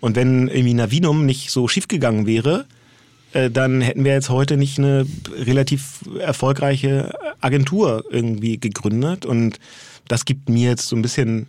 [0.00, 2.66] Und wenn irgendwie Navinum nicht so schiefgegangen wäre,
[3.32, 9.24] dann hätten wir jetzt heute nicht eine relativ erfolgreiche Agentur irgendwie gegründet.
[9.24, 9.58] Und
[10.08, 11.46] das gibt mir jetzt so ein bisschen,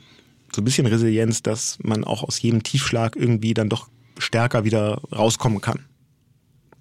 [0.53, 5.01] so ein bisschen Resilienz, dass man auch aus jedem Tiefschlag irgendwie dann doch stärker wieder
[5.11, 5.79] rauskommen kann.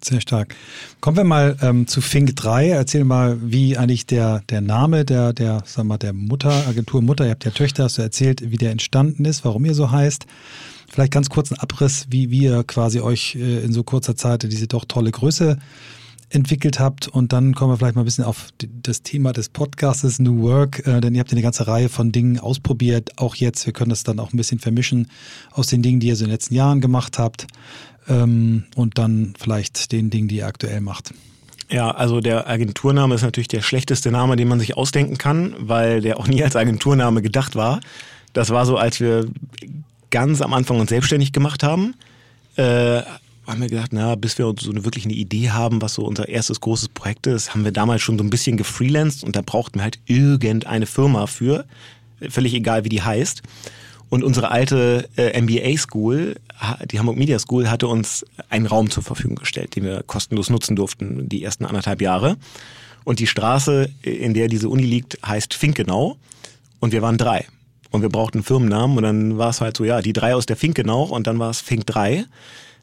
[0.03, 0.55] Sehr stark.
[0.99, 2.69] Kommen wir mal ähm, zu Fink 3.
[2.69, 7.25] Erzähl mal, wie eigentlich der, der Name der, der, sag mal, der Mutter, Agentur Mutter,
[7.25, 10.25] ihr habt ja Töchter, hast du erzählt, wie der entstanden ist, warum ihr so heißt.
[10.91, 14.67] Vielleicht ganz kurz ein Abriss, wie, ihr quasi euch äh, in so kurzer Zeit diese
[14.67, 15.57] doch tolle Größe
[16.29, 17.07] entwickelt habt.
[17.07, 20.85] Und dann kommen wir vielleicht mal ein bisschen auf das Thema des Podcastes New Work,
[20.85, 23.11] äh, denn ihr habt eine ganze Reihe von Dingen ausprobiert.
[23.17, 25.07] Auch jetzt, wir können das dann auch ein bisschen vermischen
[25.51, 27.47] aus den Dingen, die ihr so in den letzten Jahren gemacht habt
[28.09, 31.13] ähm, und dann vielleicht den Dingen, die ihr aktuell macht.
[31.69, 36.01] Ja, also der Agenturname ist natürlich der schlechteste Name, den man sich ausdenken kann, weil
[36.01, 37.79] der auch nie als Agenturname gedacht war.
[38.33, 39.27] Das war so, als wir
[40.11, 41.95] ganz am Anfang uns selbstständig gemacht haben,
[42.57, 43.01] äh,
[43.47, 46.29] haben wir gedacht, na, bis wir so eine, wirklich eine Idee haben, was so unser
[46.29, 49.79] erstes großes Projekt ist, haben wir damals schon so ein bisschen gefreelanced und da brauchten
[49.79, 51.65] wir halt irgendeine Firma für,
[52.29, 53.41] völlig egal wie die heißt.
[54.09, 56.35] Und unsere alte äh, MBA School,
[56.91, 60.75] die Hamburg Media School, hatte uns einen Raum zur Verfügung gestellt, den wir kostenlos nutzen
[60.75, 62.35] durften, die ersten anderthalb Jahre.
[63.05, 66.17] Und die Straße, in der diese Uni liegt, heißt Finkenau.
[66.81, 67.45] Und wir waren drei
[67.91, 70.55] und wir brauchten Firmennamen und dann war es halt so, ja, die drei aus der
[70.55, 72.25] Finkenau und dann war es Fink 3.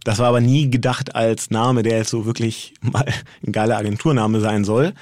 [0.04, 3.06] Das war aber nie gedacht als Name, der jetzt so wirklich mal
[3.44, 4.92] ein geiler Agenturname sein soll.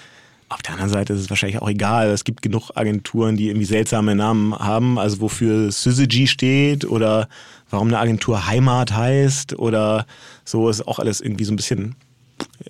[0.48, 2.08] Auf der anderen Seite ist es wahrscheinlich auch egal.
[2.10, 7.28] Es gibt genug Agenturen, die irgendwie seltsame Namen haben, also wofür Syzygy steht oder
[7.68, 10.06] warum eine Agentur Heimat heißt oder
[10.44, 11.96] so ist auch alles irgendwie so ein bisschen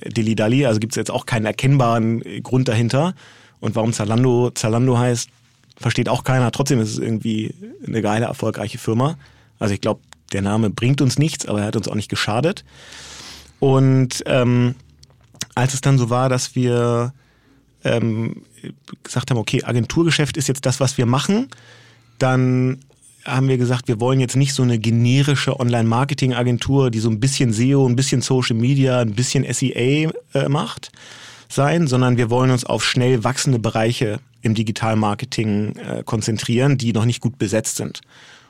[0.07, 0.64] Dilly-Dally.
[0.64, 3.14] Also gibt es jetzt auch keinen erkennbaren Grund dahinter.
[3.61, 5.28] Und warum Zalando Zalando heißt,
[5.77, 6.51] versteht auch keiner.
[6.53, 7.55] Trotzdem ist es irgendwie
[7.87, 9.16] eine geile, erfolgreiche Firma.
[9.59, 10.01] Also ich glaube,
[10.33, 12.64] der Name bringt uns nichts, aber er hat uns auch nicht geschadet.
[13.61, 14.74] Und ähm,
[15.55, 17.12] als es dann so war, dass wir
[17.85, 18.43] ähm,
[19.03, 21.49] gesagt haben, okay, Agenturgeschäft ist jetzt das, was wir machen,
[22.18, 22.79] dann
[23.24, 27.53] haben wir gesagt, wir wollen jetzt nicht so eine generische Online-Marketing-Agentur, die so ein bisschen
[27.53, 30.93] SEO, ein bisschen Social Media, ein bisschen SEA äh, macht,
[31.49, 37.05] sein, sondern wir wollen uns auf schnell wachsende Bereiche im Digital-Marketing äh, konzentrieren, die noch
[37.05, 38.01] nicht gut besetzt sind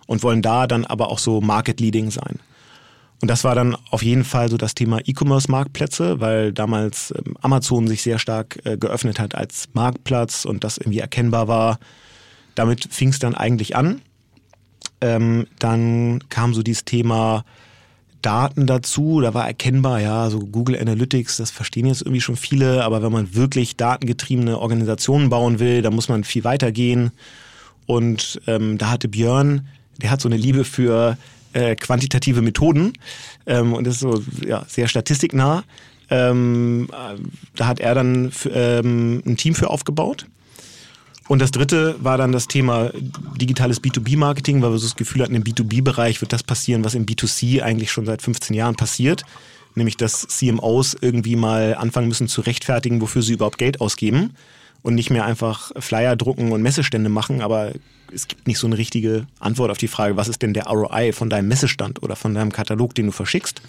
[0.06, 2.38] und wollen da dann aber auch so Market-Leading sein.
[3.22, 7.88] Und das war dann auf jeden Fall so das Thema E-Commerce-Marktplätze, weil damals ähm, Amazon
[7.88, 11.78] sich sehr stark äh, geöffnet hat als Marktplatz und das irgendwie erkennbar war.
[12.54, 14.02] Damit fing es dann eigentlich an.
[15.00, 17.44] Ähm, dann kam so dieses Thema
[18.22, 19.20] Daten dazu.
[19.20, 23.12] Da war erkennbar, ja, so Google Analytics, das verstehen jetzt irgendwie schon viele, aber wenn
[23.12, 27.12] man wirklich datengetriebene Organisationen bauen will, dann muss man viel weiter gehen.
[27.86, 29.68] Und ähm, da hatte Björn,
[30.00, 31.16] der hat so eine Liebe für
[31.52, 32.92] äh, quantitative Methoden
[33.46, 35.64] ähm, und ist so ja, sehr statistiknah.
[36.10, 36.88] Ähm,
[37.56, 40.26] da hat er dann ähm, ein Team für aufgebaut.
[41.28, 42.90] Und das dritte war dann das Thema
[43.40, 47.04] digitales B2B-Marketing, weil wir so das Gefühl hatten, im B2B-Bereich wird das passieren, was im
[47.04, 49.24] B2C eigentlich schon seit 15 Jahren passiert.
[49.74, 54.34] Nämlich, dass CMOs irgendwie mal anfangen müssen zu rechtfertigen, wofür sie überhaupt Geld ausgeben
[54.82, 57.72] und nicht mehr einfach Flyer drucken und Messestände machen, aber
[58.12, 61.12] es gibt nicht so eine richtige Antwort auf die Frage, was ist denn der ROI
[61.12, 63.60] von deinem Messestand oder von deinem Katalog, den du verschickst.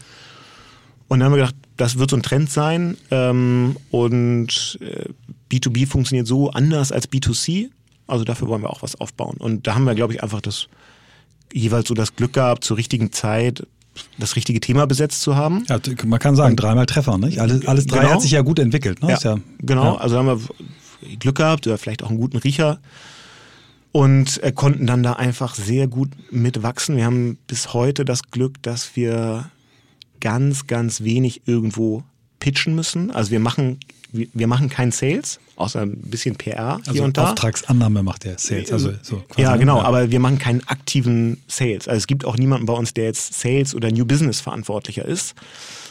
[1.08, 5.10] Und dann haben wir gedacht, das wird so ein Trend sein ähm, und äh,
[5.58, 7.70] B2B funktioniert so anders als B2C.
[8.08, 9.38] Also dafür wollen wir auch was aufbauen.
[9.38, 10.68] Und da haben wir, glaube ich, einfach das
[11.54, 13.66] jeweils so das Glück gehabt, zur richtigen Zeit
[14.20, 15.66] das richtige Thema besetzt zu haben.
[15.68, 17.40] Ja, man kann sagen, dreimal Treffer, nicht?
[17.40, 18.14] Alles, alles drei genau.
[18.14, 19.02] hat sich ja gut entwickelt.
[19.02, 19.10] Ne?
[19.10, 22.80] Ja, ja genau, also haben wir Glück gehabt oder vielleicht auch einen guten Riecher
[23.92, 26.98] und äh, konnten dann da einfach sehr gut mitwachsen.
[26.98, 29.50] Wir haben bis heute das Glück, dass wir
[30.20, 32.04] ganz, ganz wenig irgendwo
[32.48, 33.12] pitchen müssen.
[33.12, 33.78] Also wir machen,
[34.14, 37.32] wir machen keinen Sales, außer ein bisschen PR hier also und da.
[37.32, 38.72] Auftragsannahme macht der Sales.
[38.72, 39.60] Also so ja, ne?
[39.60, 39.84] genau, ja.
[39.84, 41.90] aber wir machen keinen aktiven Sales.
[41.90, 45.36] Also es gibt auch niemanden bei uns, der jetzt Sales oder New Business Verantwortlicher ist,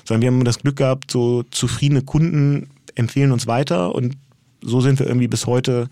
[0.06, 4.16] sondern wir haben das Glück gehabt, so zufriedene Kunden empfehlen uns weiter und
[4.62, 5.90] so sind wir irgendwie bis heute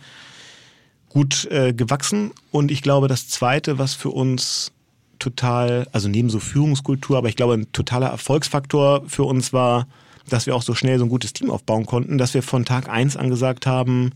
[1.11, 2.31] gut äh, gewachsen.
[2.51, 4.73] Und ich glaube, das Zweite, was für uns
[5.19, 9.87] total, also neben so Führungskultur, aber ich glaube, ein totaler Erfolgsfaktor für uns war,
[10.29, 12.89] dass wir auch so schnell so ein gutes Team aufbauen konnten, dass wir von Tag
[12.89, 14.13] eins an gesagt haben,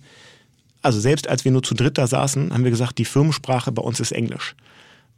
[0.83, 3.83] also selbst als wir nur zu dritt da saßen, haben wir gesagt, die Firmensprache bei
[3.83, 4.55] uns ist Englisch.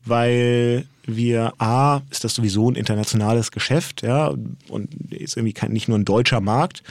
[0.05, 4.33] Weil wir, A, ist das sowieso ein internationales Geschäft, ja,
[4.69, 6.83] und ist irgendwie kein, nicht nur ein deutscher Markt.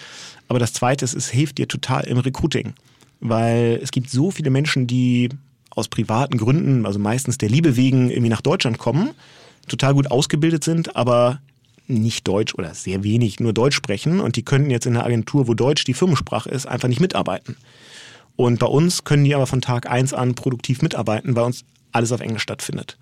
[0.47, 2.74] Aber das zweite ist, es hilft dir total im Recruiting.
[3.20, 5.30] Weil es gibt so viele Menschen, die
[5.72, 9.12] aus privaten Gründen, also meistens der Liebe wegen, irgendwie nach Deutschland kommen,
[9.68, 11.39] total gut ausgebildet sind, aber
[11.90, 15.48] nicht Deutsch oder sehr wenig nur Deutsch sprechen und die könnten jetzt in einer Agentur,
[15.48, 17.58] wo Deutsch die Firmensprache ist, einfach nicht mitarbeiten.
[18.36, 22.12] Und bei uns können die aber von Tag eins an produktiv mitarbeiten, weil uns alles
[22.12, 22.98] auf Englisch stattfindet.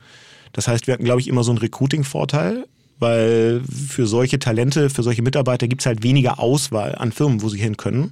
[0.53, 2.65] Das heißt, wir hatten, glaube ich, immer so einen Recruiting-Vorteil,
[2.99, 7.49] weil für solche Talente, für solche Mitarbeiter gibt es halt weniger Auswahl an Firmen, wo
[7.49, 8.11] sie hin können.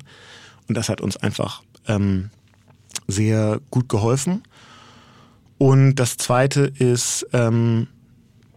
[0.68, 2.30] Und das hat uns einfach ähm,
[3.08, 4.44] sehr gut geholfen.
[5.58, 7.88] Und das Zweite ist, ähm,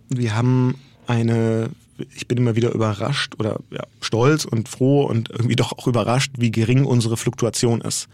[0.09, 1.71] wir haben eine,
[2.15, 6.33] ich bin immer wieder überrascht oder ja, stolz und froh und irgendwie doch auch überrascht,
[6.39, 8.09] wie gering unsere Fluktuation ist.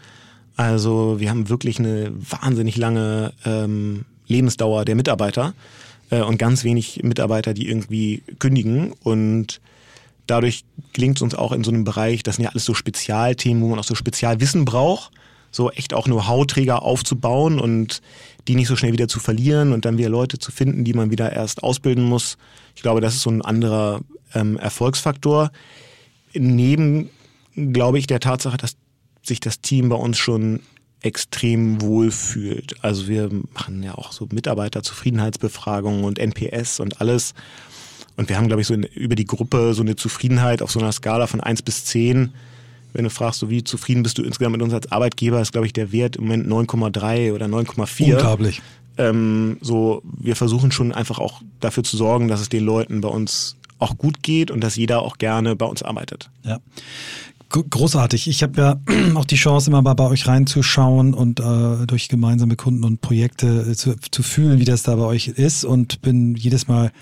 [0.55, 5.53] Also wir haben wirklich eine wahnsinnig lange ähm, Lebensdauer der Mitarbeiter
[6.09, 8.93] äh, und ganz wenig Mitarbeiter, die irgendwie kündigen.
[9.03, 9.59] Und
[10.27, 10.63] dadurch
[10.93, 13.67] gelingt es uns auch in so einem Bereich, das sind ja alles so Spezialthemen, wo
[13.67, 15.11] man auch so Spezialwissen braucht,
[15.55, 18.01] so echt auch Know-how-Träger aufzubauen und
[18.47, 21.11] die nicht so schnell wieder zu verlieren und dann wieder Leute zu finden, die man
[21.11, 22.37] wieder erst ausbilden muss.
[22.75, 24.01] Ich glaube, das ist so ein anderer
[24.33, 25.51] ähm, Erfolgsfaktor.
[26.33, 27.09] Neben,
[27.55, 28.75] glaube ich, der Tatsache, dass
[29.23, 30.59] sich das Team bei uns schon
[31.01, 32.83] extrem wohl fühlt.
[32.83, 37.33] Also wir machen ja auch so Mitarbeiterzufriedenheitsbefragungen und NPS und alles.
[38.17, 40.79] Und wir haben, glaube ich, so in, über die Gruppe so eine Zufriedenheit auf so
[40.79, 42.33] einer Skala von eins bis zehn.
[42.95, 45.67] Wenn du fragst, so wie zufrieden bist du insgesamt mit uns als Arbeitgeber, ist, glaube
[45.67, 48.13] ich, der Wert im Moment 9,3 oder 9,4.
[48.13, 48.61] Unglaublich.
[48.97, 53.09] Ähm, so, wir versuchen schon einfach auch dafür zu sorgen, dass es den Leuten bei
[53.09, 56.29] uns auch gut geht und dass jeder auch gerne bei uns arbeitet.
[56.43, 56.59] Ja.
[57.49, 58.29] Großartig.
[58.29, 58.79] Ich habe ja
[59.15, 63.73] auch die Chance, immer mal bei euch reinzuschauen und äh, durch gemeinsame Kunden und Projekte
[63.75, 66.93] zu, zu fühlen, wie das da bei euch ist und bin jedes Mal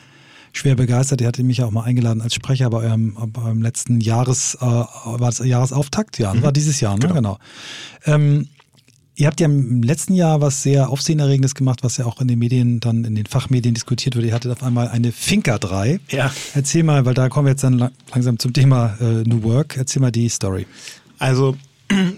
[0.53, 1.19] schwer begeistert.
[1.19, 4.55] Ihr hattet mich ja auch mal eingeladen als Sprecher bei eurem, bei eurem letzten Jahres,
[4.55, 6.19] äh, war das Jahresauftakt?
[6.19, 6.43] Ja, mhm.
[6.43, 7.07] war dieses Jahr, ne?
[7.07, 7.13] Genau.
[7.13, 7.37] genau.
[8.05, 8.47] Ähm,
[9.15, 12.39] Ihr habt ja im letzten Jahr was sehr Aufsehenerregendes gemacht, was ja auch in den
[12.39, 14.27] Medien, dann in den Fachmedien diskutiert wurde.
[14.27, 15.99] Ihr hattet auf einmal eine Finca 3.
[16.09, 16.33] Ja.
[16.55, 19.77] Erzähl mal, weil da kommen wir jetzt dann langsam zum Thema äh, New Work.
[19.77, 20.65] Erzähl mal die Story.
[21.19, 21.55] Also,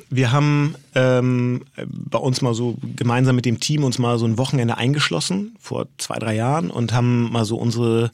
[0.10, 4.38] Wir haben ähm, bei uns mal so gemeinsam mit dem Team uns mal so ein
[4.38, 8.12] Wochenende eingeschlossen vor zwei, drei Jahren und haben mal so unsere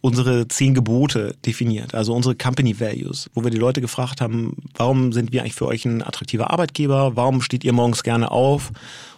[0.00, 5.12] unsere zehn Gebote definiert, also unsere Company Values, wo wir die Leute gefragt haben, warum
[5.12, 8.70] sind wir eigentlich für euch ein attraktiver Arbeitgeber, warum steht ihr morgens gerne auf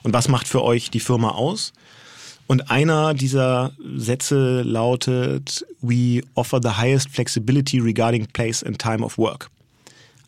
[0.02, 1.72] und was macht für euch die Firma aus?
[2.46, 9.18] Und einer dieser Sätze lautet, we offer the highest flexibility regarding place and time of
[9.18, 9.50] work.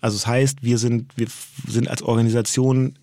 [0.02, 1.28] Also das heißt, wir sind, wir
[1.66, 2.94] sind als Organisation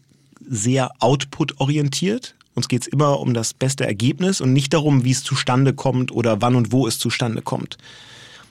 [0.47, 2.35] sehr output-orientiert.
[2.53, 6.11] Uns geht es immer um das beste Ergebnis und nicht darum, wie es zustande kommt
[6.11, 7.77] oder wann und wo es zustande kommt.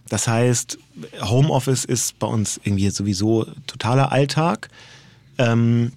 [0.09, 0.79] Das heißt,
[1.21, 4.71] Homeoffice ist bei uns irgendwie sowieso totaler Alltag.
[5.37, 5.93] Ähm,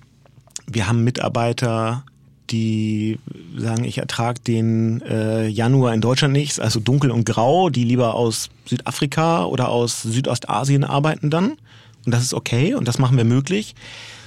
[0.68, 2.04] wir haben Mitarbeiter,
[2.50, 3.18] die
[3.56, 8.16] sagen, ich ertrage den äh, Januar in Deutschland nicht, also dunkel und grau, die lieber
[8.16, 11.54] aus Südafrika oder aus Südostasien arbeiten dann.
[12.06, 13.76] Und das ist okay und das machen wir möglich.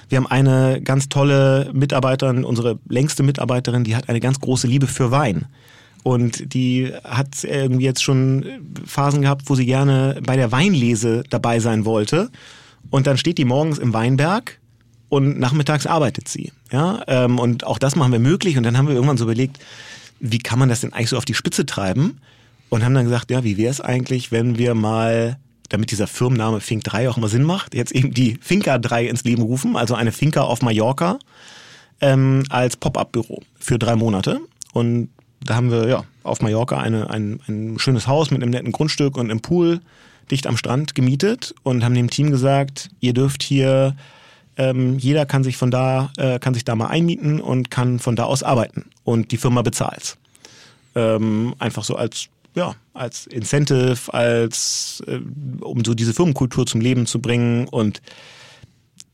[0.08, 4.86] Wir haben eine ganz tolle Mitarbeiterin, unsere längste Mitarbeiterin, die hat eine ganz große Liebe
[4.86, 5.46] für Wein.
[6.02, 8.44] Und die hat irgendwie jetzt schon
[8.84, 12.30] Phasen gehabt, wo sie gerne bei der Weinlese dabei sein wollte.
[12.90, 14.60] Und dann steht die morgens im Weinberg
[15.08, 16.52] und nachmittags arbeitet sie.
[16.70, 18.58] Ja, ähm, und auch das machen wir möglich.
[18.58, 19.58] Und dann haben wir irgendwann so überlegt,
[20.20, 22.18] wie kann man das denn eigentlich so auf die Spitze treiben?
[22.68, 26.60] Und haben dann gesagt, ja, wie wäre es eigentlich, wenn wir mal damit dieser Firmenname
[26.60, 29.94] Fink 3 auch immer Sinn macht, jetzt eben die Finca 3 ins Leben rufen, also
[29.94, 31.18] eine Finca auf Mallorca
[32.00, 34.40] ähm, als Pop-up-Büro für drei Monate.
[34.72, 35.08] Und
[35.42, 39.16] da haben wir ja auf Mallorca eine, ein, ein schönes Haus mit einem netten Grundstück
[39.16, 39.80] und einem Pool
[40.30, 43.94] dicht am Strand gemietet und haben dem Team gesagt, ihr dürft hier,
[44.56, 48.16] ähm, jeder kann sich von da, äh, kann sich da mal einmieten und kann von
[48.16, 50.16] da aus arbeiten und die Firma bezahlt.
[50.94, 55.20] Ähm, einfach so als ja, als Incentive, als äh,
[55.60, 58.00] um so diese Firmenkultur zum Leben zu bringen und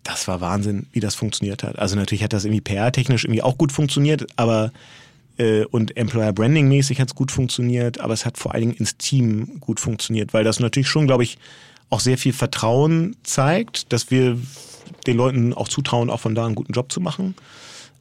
[0.03, 1.78] das war Wahnsinn, wie das funktioniert hat.
[1.78, 4.72] Also natürlich hat das irgendwie PR-technisch irgendwie auch gut funktioniert, aber
[5.36, 8.74] äh, und Employer Branding mäßig hat es gut funktioniert, aber es hat vor allen Dingen
[8.74, 11.38] ins Team gut funktioniert, weil das natürlich schon, glaube ich,
[11.91, 14.38] auch sehr viel Vertrauen zeigt, dass wir
[15.07, 17.34] den Leuten auch zutrauen, auch von da einen guten Job zu machen.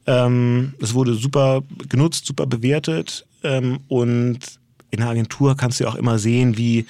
[0.06, 4.59] Ähm, es wurde super genutzt, super bewertet ähm, und
[4.90, 6.86] in der Agentur kannst du auch immer sehen, wie,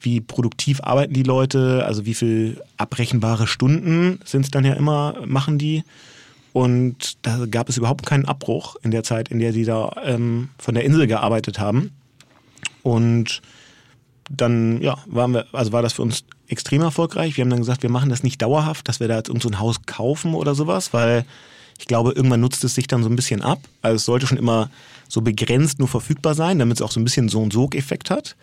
[0.00, 5.16] wie produktiv arbeiten die Leute, also wie viel abrechenbare Stunden sind es dann ja immer,
[5.24, 5.84] machen die.
[6.52, 10.50] Und da gab es überhaupt keinen Abbruch in der Zeit, in der sie da ähm,
[10.58, 11.92] von der Insel gearbeitet haben.
[12.82, 13.40] Und
[14.30, 17.36] dann, ja, waren wir, also war das für uns extrem erfolgreich.
[17.36, 19.48] Wir haben dann gesagt, wir machen das nicht dauerhaft, dass wir da jetzt irgend so
[19.48, 21.24] ein Haus kaufen oder sowas, weil
[21.82, 23.58] ich glaube, irgendwann nutzt es sich dann so ein bisschen ab.
[23.80, 24.70] Also es sollte schon immer
[25.08, 28.36] so begrenzt nur verfügbar sein, damit es auch so ein bisschen so einen Sog-Effekt hat.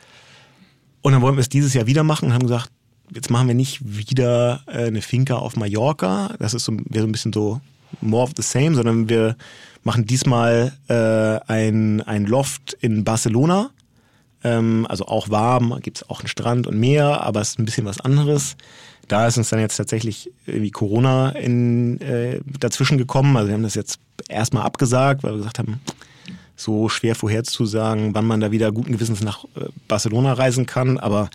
[1.01, 2.69] Und dann wollen wir es dieses Jahr wieder machen und haben gesagt,
[3.15, 6.35] jetzt machen wir nicht wieder äh, eine Finca auf Mallorca.
[6.39, 7.61] Das ist so, wäre so ein bisschen so
[8.01, 9.37] more of the same, sondern wir
[9.85, 13.69] machen diesmal äh, ein, ein Loft in Barcelona.
[14.43, 17.65] Ähm, also auch warm, gibt es auch einen Strand und Meer, aber es ist ein
[17.65, 18.57] bisschen was anderes.
[19.09, 23.35] Da ist uns dann jetzt tatsächlich irgendwie Corona in, äh, dazwischen gekommen.
[23.35, 23.99] Also wir haben das jetzt
[24.29, 25.81] erstmal abgesagt, weil wir gesagt haben,
[26.55, 30.97] so schwer vorherzusagen, wann man da wieder guten Gewissens nach äh, Barcelona reisen kann.
[30.99, 31.29] Aber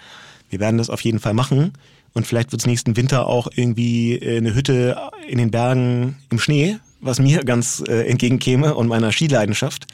[0.51, 1.72] wir werden das auf jeden Fall machen.
[2.12, 4.97] Und vielleicht wird es nächsten Winter auch irgendwie äh, eine Hütte
[5.29, 9.87] in den Bergen im Schnee, was mir ganz äh, entgegenkäme und meiner Skileidenschaft.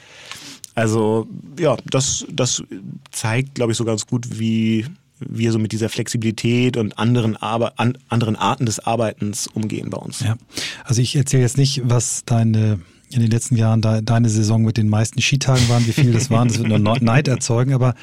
[0.75, 1.27] Also
[1.59, 2.63] ja, das, das
[3.11, 4.85] zeigt, glaube ich, so ganz gut, wie
[5.27, 9.97] wir so mit dieser Flexibilität und anderen, Arbe an, anderen Arten des Arbeitens umgehen bei
[9.97, 10.21] uns.
[10.21, 10.35] Ja,
[10.83, 12.79] also ich erzähle jetzt nicht, was deine
[13.13, 16.29] in den letzten Jahren de, deine Saison mit den meisten Skitagen waren, wie viele das
[16.29, 17.93] waren, das wird nur Neid erzeugen, aber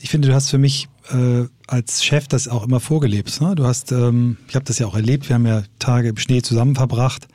[0.00, 3.40] ich finde, du hast für mich äh, als Chef das auch immer vorgelebt.
[3.40, 3.54] Ne?
[3.54, 6.42] Du hast, ähm, ich habe das ja auch erlebt, wir haben ja Tage im Schnee
[6.42, 7.28] zusammen verbracht,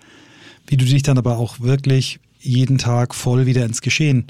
[0.67, 4.27] wie du dich dann aber auch wirklich jeden Tag voll wieder ins Geschehen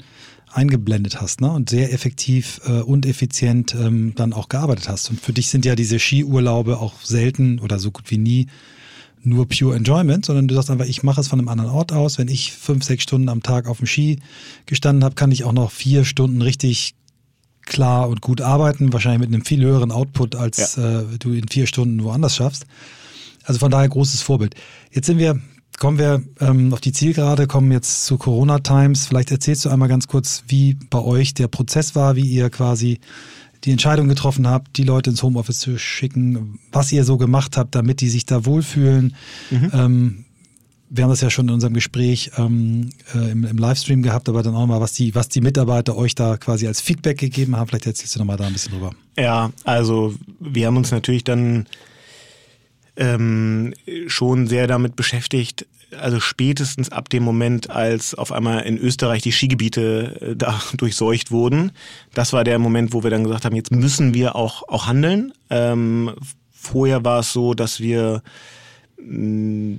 [0.54, 1.50] eingeblendet hast ne?
[1.50, 5.10] und sehr effektiv äh, und effizient ähm, dann auch gearbeitet hast.
[5.10, 8.46] Und für dich sind ja diese Skiurlaube auch selten oder so gut wie nie
[9.26, 12.18] nur pure Enjoyment, sondern du sagst einfach, ich mache es von einem anderen Ort aus.
[12.18, 14.20] Wenn ich fünf, sechs Stunden am Tag auf dem Ski
[14.66, 16.94] gestanden habe, kann ich auch noch vier Stunden richtig
[17.62, 21.00] klar und gut arbeiten, wahrscheinlich mit einem viel höheren Output, als ja.
[21.00, 22.66] äh, du in vier Stunden woanders schaffst.
[23.44, 24.54] Also von daher großes Vorbild.
[24.92, 25.40] Jetzt sind wir,
[25.78, 29.06] kommen wir ähm, auf die Zielgerade, kommen jetzt zu Corona Times.
[29.06, 33.00] Vielleicht erzählst du einmal ganz kurz, wie bei euch der Prozess war, wie ihr quasi
[33.64, 37.74] die Entscheidung getroffen habt, die Leute ins Homeoffice zu schicken, was ihr so gemacht habt,
[37.74, 39.14] damit die sich da wohlfühlen.
[39.50, 39.70] Mhm.
[39.72, 40.24] Ähm,
[40.90, 44.42] wir haben das ja schon in unserem Gespräch ähm, äh, im, im, Livestream gehabt, aber
[44.42, 47.68] dann auch mal, was die, was die Mitarbeiter euch da quasi als Feedback gegeben haben.
[47.68, 48.92] Vielleicht erzählst du nochmal da ein bisschen drüber.
[49.18, 51.66] Ja, also wir haben uns natürlich dann
[52.96, 53.74] ähm,
[54.06, 55.66] schon sehr damit beschäftigt,
[56.00, 61.30] also spätestens ab dem Moment, als auf einmal in Österreich die Skigebiete äh, da durchseucht
[61.30, 61.72] wurden,
[62.14, 65.32] das war der Moment, wo wir dann gesagt haben, jetzt müssen wir auch, auch handeln.
[65.50, 66.12] Ähm,
[66.52, 68.22] vorher war es so, dass wir
[68.98, 69.78] mh,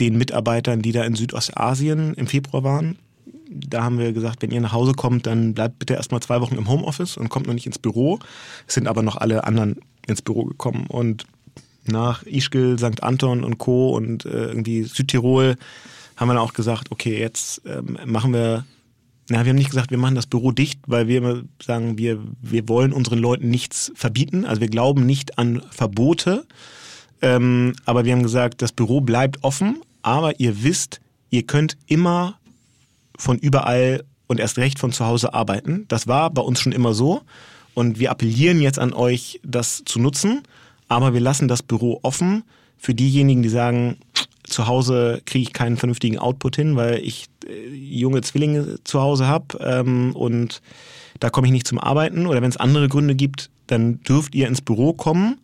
[0.00, 2.98] den Mitarbeitern, die da in Südostasien im Februar waren,
[3.48, 6.56] da haben wir gesagt, wenn ihr nach Hause kommt, dann bleibt bitte erstmal zwei Wochen
[6.56, 8.18] im Homeoffice und kommt noch nicht ins Büro.
[8.66, 9.76] Es sind aber noch alle anderen
[10.06, 10.86] ins Büro gekommen.
[10.88, 11.26] Und
[11.88, 13.02] nach Ischgl, St.
[13.02, 13.96] Anton und Co.
[13.96, 15.56] und äh, irgendwie Südtirol
[16.16, 18.64] haben wir dann auch gesagt, okay, jetzt ähm, machen wir,
[19.28, 22.68] na, wir haben nicht gesagt, wir machen das Büro dicht, weil wir sagen, wir, wir
[22.68, 24.44] wollen unseren Leuten nichts verbieten.
[24.44, 26.46] Also wir glauben nicht an Verbote.
[27.22, 32.38] Ähm, aber wir haben gesagt, das Büro bleibt offen, aber ihr wisst, ihr könnt immer
[33.18, 35.86] von überall und erst recht von zu Hause arbeiten.
[35.88, 37.22] Das war bei uns schon immer so.
[37.74, 40.42] Und wir appellieren jetzt an euch, das zu nutzen.
[40.88, 42.44] Aber wir lassen das Büro offen
[42.76, 43.96] für diejenigen, die sagen,
[44.44, 49.26] zu Hause kriege ich keinen vernünftigen Output hin, weil ich äh, junge Zwillinge zu Hause
[49.26, 50.62] habe ähm, und
[51.20, 52.26] da komme ich nicht zum Arbeiten.
[52.26, 55.38] Oder wenn es andere Gründe gibt, dann dürft ihr ins Büro kommen.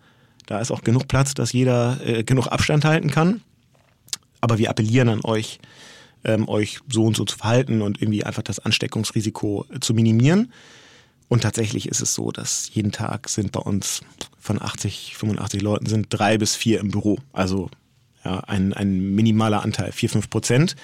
[0.47, 3.41] Da ist auch genug Platz, dass jeder äh, genug Abstand halten kann.
[4.41, 5.61] Aber wir appellieren an euch,
[6.25, 10.53] ähm, euch so und so zu verhalten und irgendwie einfach das Ansteckungsrisiko äh, zu minimieren.
[11.33, 14.03] Und tatsächlich ist es so, dass jeden Tag sind bei uns
[14.39, 17.17] von 80, 85 Leuten sind drei bis vier im Büro.
[17.33, 17.71] Also
[18.23, 20.77] ja, ein, ein minimaler Anteil, vier, fünf Prozent,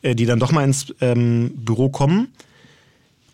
[0.00, 2.32] äh, die dann doch mal ins ähm, Büro kommen.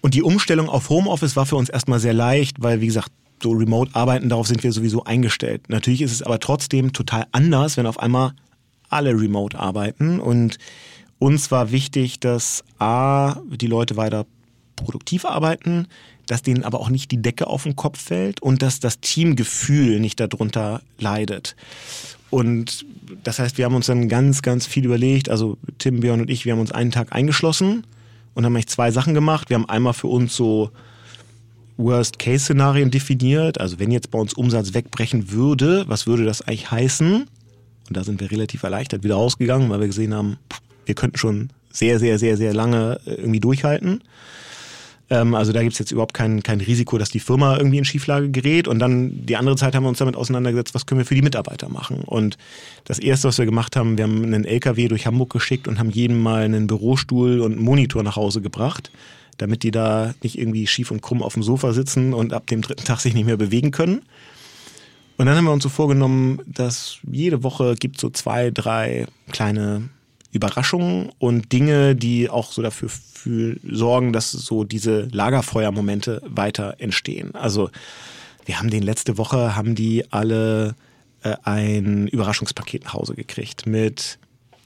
[0.00, 3.52] Und die Umstellung auf Homeoffice war für uns erstmal sehr leicht, weil, wie gesagt, so
[3.52, 5.68] Remote-Arbeiten, darauf sind wir sowieso eingestellt.
[5.68, 8.32] Natürlich ist es aber trotzdem total anders, wenn auf einmal
[8.88, 10.18] alle Remote arbeiten.
[10.18, 10.58] Und
[11.20, 14.26] uns war wichtig, dass A, die Leute weiter
[14.74, 15.86] produktiv arbeiten,
[16.28, 19.98] dass denen aber auch nicht die Decke auf den Kopf fällt und dass das Teamgefühl
[19.98, 21.56] nicht darunter leidet.
[22.30, 22.84] Und
[23.24, 25.30] das heißt, wir haben uns dann ganz, ganz viel überlegt.
[25.30, 27.84] Also Tim, Björn und ich, wir haben uns einen Tag eingeschlossen
[28.34, 29.48] und haben eigentlich zwei Sachen gemacht.
[29.48, 30.70] Wir haben einmal für uns so
[31.78, 33.60] Worst-Case-Szenarien definiert.
[33.60, 37.22] Also wenn jetzt bei uns Umsatz wegbrechen würde, was würde das eigentlich heißen?
[37.88, 40.36] Und da sind wir relativ erleichtert wieder rausgegangen, weil wir gesehen haben,
[40.84, 44.02] wir könnten schon sehr, sehr, sehr, sehr lange äh, irgendwie durchhalten.
[45.10, 47.84] Ähm, also da gibt es jetzt überhaupt kein, kein Risiko, dass die Firma irgendwie in
[47.84, 48.68] Schieflage gerät.
[48.68, 51.22] Und dann die andere Zeit haben wir uns damit auseinandergesetzt, was können wir für die
[51.22, 52.02] Mitarbeiter machen.
[52.04, 52.36] Und
[52.84, 55.90] das Erste, was wir gemacht haben, wir haben einen LKW durch Hamburg geschickt und haben
[55.90, 58.90] jedem mal einen Bürostuhl und einen Monitor nach Hause gebracht,
[59.38, 62.60] damit die da nicht irgendwie schief und krumm auf dem Sofa sitzen und ab dem
[62.60, 64.02] dritten Tag sich nicht mehr bewegen können.
[65.16, 69.88] Und dann haben wir uns so vorgenommen, dass jede Woche gibt so zwei, drei kleine
[70.38, 77.34] Überraschungen und Dinge, die auch so dafür für, sorgen, dass so diese Lagerfeuermomente weiter entstehen.
[77.34, 77.70] Also
[78.46, 80.74] wir haben den letzte Woche, haben die alle
[81.22, 84.18] äh, ein Überraschungspaket nach Hause gekriegt mit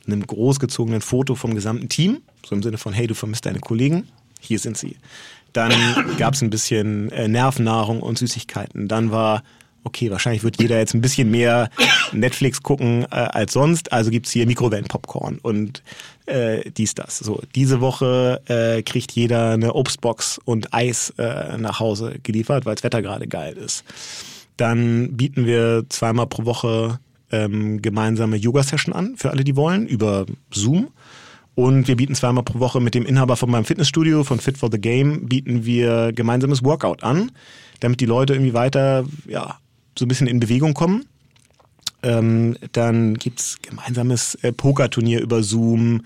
[0.06, 4.08] einem großgezogenen Foto vom gesamten Team, so im Sinne von, hey, du vermisst deine Kollegen,
[4.40, 4.96] hier sind sie.
[5.52, 5.72] Dann
[6.18, 8.88] gab es ein bisschen äh, Nervennahrung und Süßigkeiten.
[8.88, 9.42] Dann war
[9.84, 11.70] okay, wahrscheinlich wird jeder jetzt ein bisschen mehr
[12.12, 15.82] Netflix gucken äh, als sonst, also gibt's hier Mikrowellen-Popcorn und
[16.26, 17.18] äh, dies, das.
[17.18, 22.74] So, diese Woche äh, kriegt jeder eine Obstbox und Eis äh, nach Hause geliefert, weil
[22.74, 23.84] das Wetter gerade geil ist.
[24.56, 27.00] Dann bieten wir zweimal pro Woche
[27.32, 30.88] ähm, gemeinsame Yoga-Session an, für alle, die wollen, über Zoom.
[31.54, 34.70] Und wir bieten zweimal pro Woche mit dem Inhaber von meinem Fitnessstudio, von Fit for
[34.70, 37.30] the Game, bieten wir gemeinsames Workout an,
[37.80, 39.58] damit die Leute irgendwie weiter ja,
[39.98, 41.06] so ein bisschen in Bewegung kommen.
[42.02, 46.04] Ähm, dann gibt's gemeinsames äh, Pokerturnier über Zoom.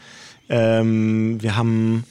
[0.49, 2.05] Ähm, wir haben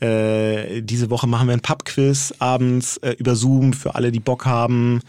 [0.00, 4.44] äh, diese Woche machen wir ein Pubquiz abends äh, über Zoom für alle, die Bock
[4.44, 5.00] haben.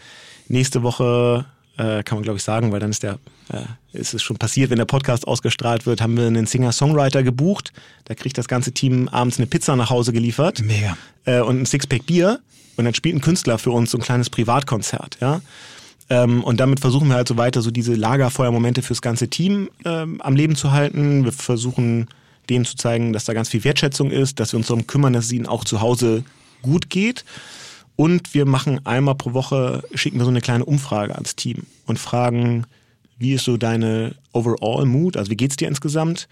[0.48, 1.44] Nächste Woche
[1.76, 3.18] äh, kann man glaube ich sagen, weil dann ist der
[3.52, 7.72] äh, ist es schon passiert, wenn der Podcast ausgestrahlt wird, haben wir einen Singer-Songwriter gebucht.
[8.04, 10.62] Da kriegt das ganze Team abends eine Pizza nach Hause geliefert.
[10.62, 10.96] Mega.
[11.24, 12.40] Äh, und ein Sixpack Bier.
[12.76, 15.40] Und dann spielt ein Künstler für uns so ein kleines Privatkonzert, ja.
[16.10, 20.20] Ähm, und damit versuchen wir halt so weiter so diese Lagerfeuermomente fürs ganze Team ähm,
[20.20, 21.24] am Leben zu halten.
[21.24, 22.08] Wir versuchen
[22.50, 25.26] denen zu zeigen, dass da ganz viel Wertschätzung ist, dass wir uns darum kümmern, dass
[25.26, 26.24] es ihnen auch zu Hause
[26.62, 27.24] gut geht.
[27.94, 31.98] Und wir machen einmal pro Woche, schicken wir so eine kleine Umfrage ans Team und
[31.98, 32.64] fragen,
[33.18, 35.16] wie ist so deine overall Mood?
[35.16, 36.26] Also wie geht's dir insgesamt?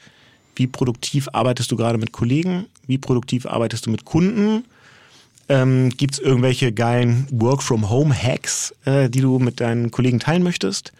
[0.56, 2.66] Wie produktiv arbeitest du gerade mit Kollegen?
[2.86, 4.64] Wie produktiv arbeitest du mit Kunden?
[5.48, 10.92] Ähm, Gibt es irgendwelche geilen Work-from-Home-Hacks, äh, die du mit deinen Kollegen teilen möchtest?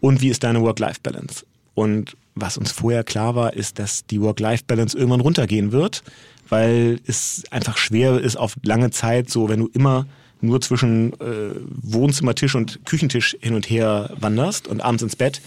[0.00, 1.44] Und wie ist deine Work-Life-Balance?
[1.74, 6.02] Und was uns vorher klar war, ist, dass die Work-Life-Balance irgendwann runtergehen wird,
[6.48, 10.06] weil es einfach schwer ist auf lange Zeit, so wenn du immer
[10.40, 15.42] nur zwischen äh, Wohnzimmertisch und Küchentisch hin und her wanderst und abends ins Bett,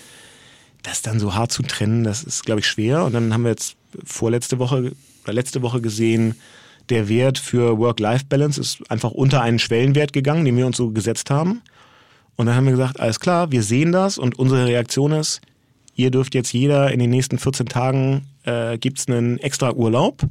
[0.84, 3.04] das dann so hart zu trennen, das ist, glaube ich, schwer.
[3.06, 4.92] Und dann haben wir jetzt vorletzte Woche
[5.24, 6.36] oder letzte Woche gesehen,
[6.90, 11.30] der Wert für Work-Life-Balance ist einfach unter einen Schwellenwert gegangen, den wir uns so gesetzt
[11.30, 11.62] haben.
[12.36, 15.42] Und dann haben wir gesagt, alles klar, wir sehen das und unsere Reaktion ist,
[15.96, 20.22] ihr dürft jetzt jeder in den nächsten 14 Tagen, äh, gibt einen extra Urlaub.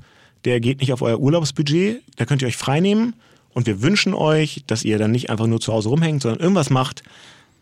[0.45, 3.15] Der geht nicht auf euer Urlaubsbudget, da könnt ihr euch freinehmen.
[3.55, 6.71] Und wir wünschen euch, dass ihr dann nicht einfach nur zu Hause rumhängt, sondern irgendwas
[6.71, 7.03] macht,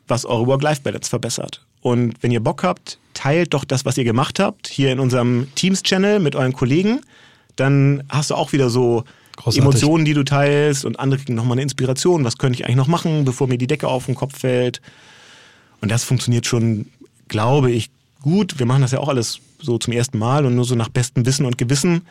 [0.06, 1.64] was eure Work-Life-Balance verbessert.
[1.82, 5.48] Und wenn ihr Bock habt, teilt doch das, was ihr gemacht habt, hier in unserem
[5.54, 7.00] Teams-Channel mit euren Kollegen.
[7.60, 9.04] Dann hast du auch wieder so
[9.36, 9.62] Großartig.
[9.62, 12.24] Emotionen, die du teilst und andere kriegen nochmal eine Inspiration.
[12.24, 14.80] Was könnte ich eigentlich noch machen, bevor mir die Decke auf den Kopf fällt?
[15.80, 16.86] Und das funktioniert schon,
[17.28, 17.90] glaube ich,
[18.22, 18.58] gut.
[18.58, 21.24] Wir machen das ja auch alles so zum ersten Mal und nur so nach bestem
[21.26, 22.02] Wissen und Gewissen.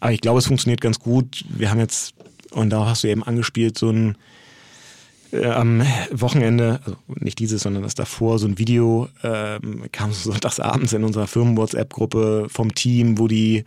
[0.00, 1.44] Aber ich glaube, es funktioniert ganz gut.
[1.48, 2.14] Wir haben jetzt,
[2.50, 4.16] und da hast du eben angespielt, so ein
[5.32, 10.30] äh, am Wochenende, also nicht dieses, sondern das davor, so ein Video ähm, kam so
[10.30, 13.64] sonntagsabends in unserer Firmen-WhatsApp-Gruppe vom Team, wo die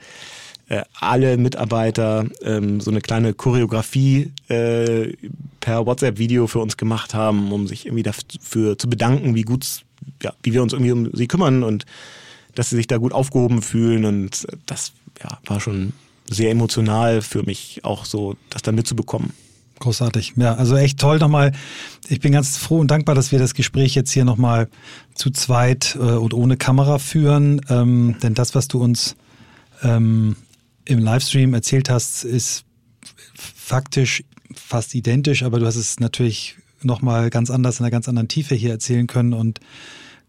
[0.99, 5.14] alle Mitarbeiter ähm, so eine kleine Choreografie äh,
[5.59, 9.84] per WhatsApp-Video für uns gemacht haben, um sich irgendwie dafür zu bedanken, wie gut,
[10.22, 11.86] ja, wie wir uns irgendwie um sie kümmern und
[12.55, 14.05] dass sie sich da gut aufgehoben fühlen.
[14.05, 15.93] Und das ja, war schon
[16.30, 19.34] sehr emotional für mich, auch so das dann mitzubekommen.
[19.80, 20.34] Großartig.
[20.38, 21.51] Ja, also echt toll nochmal.
[22.07, 24.70] Ich bin ganz froh und dankbar, dass wir das Gespräch jetzt hier nochmal
[25.14, 27.59] zu zweit äh, und ohne Kamera führen.
[27.70, 29.16] Ähm, denn das, was du uns
[29.82, 30.36] ähm,
[30.86, 32.65] im Livestream erzählt hast, ist
[33.34, 34.23] faktisch
[34.53, 38.55] fast identisch, aber du hast es natürlich nochmal ganz anders in einer ganz anderen Tiefe
[38.55, 39.59] hier erzählen können und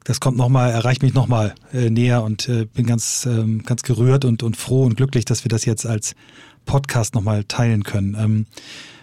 [0.05, 4.27] das kommt nochmal, erreicht mich nochmal äh, näher und äh, bin ganz, ähm, ganz gerührt
[4.27, 6.15] und, und froh und glücklich, dass wir das jetzt als
[6.67, 8.15] Podcast nochmal teilen können.
[8.19, 8.47] Ähm,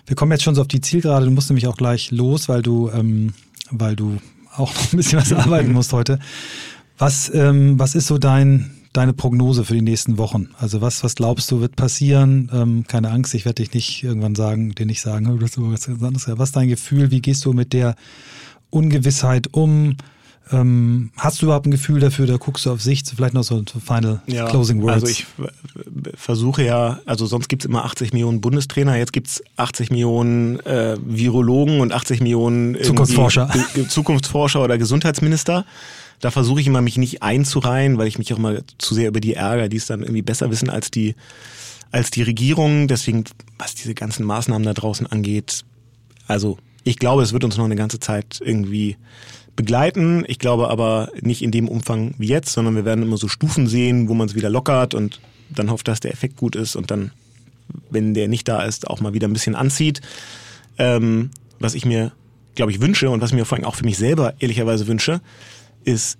[0.05, 1.25] wir kommen jetzt schon so auf die Zielgerade.
[1.25, 3.33] Du musst nämlich auch gleich los, weil du, ähm,
[3.71, 4.17] weil du
[4.55, 6.19] auch noch ein bisschen was arbeiten musst heute.
[6.99, 10.49] Was, ähm, was ist so dein, deine Prognose für die nächsten Wochen?
[10.59, 12.49] Also was, was glaubst du wird passieren?
[12.53, 15.87] Ähm, keine Angst, ich werde dich nicht irgendwann sagen, dir nicht sagen, das ist was
[15.87, 16.27] anderes.
[16.27, 17.11] Was ist dein Gefühl?
[17.11, 17.95] Wie gehst du mit der
[18.69, 19.95] Ungewissheit um?
[20.51, 23.63] Ähm, hast du überhaupt ein Gefühl dafür, da guckst du auf sich, vielleicht noch so
[23.79, 24.93] Final ja, Closing Words?
[24.93, 25.25] Also ich
[26.15, 30.59] versuche ja, also sonst gibt es immer 80 Millionen Bundestrainer, jetzt gibt es 80 Millionen
[30.61, 33.49] äh, Virologen und 80 Millionen Zukunftsforscher.
[33.87, 35.65] Zukunftsforscher oder Gesundheitsminister.
[36.21, 39.19] Da versuche ich immer, mich nicht einzureihen, weil ich mich auch mal zu sehr über
[39.19, 41.15] die ärgere, die es dann irgendwie besser wissen als die,
[41.91, 42.87] als die Regierung.
[42.87, 43.23] Deswegen,
[43.57, 45.65] was diese ganzen Maßnahmen da draußen angeht,
[46.27, 48.97] also ich glaube, es wird uns noch eine ganze Zeit irgendwie
[49.55, 50.23] begleiten.
[50.27, 53.67] Ich glaube aber nicht in dem Umfang wie jetzt, sondern wir werden immer so Stufen
[53.67, 55.19] sehen, wo man es wieder lockert und
[55.49, 57.11] dann hofft, dass der Effekt gut ist und dann,
[57.89, 60.01] wenn der nicht da ist, auch mal wieder ein bisschen anzieht.
[60.77, 62.11] Ähm, was ich mir,
[62.55, 65.21] glaube ich, wünsche und was ich mir vor allem auch für mich selber ehrlicherweise wünsche,
[65.83, 66.17] ist,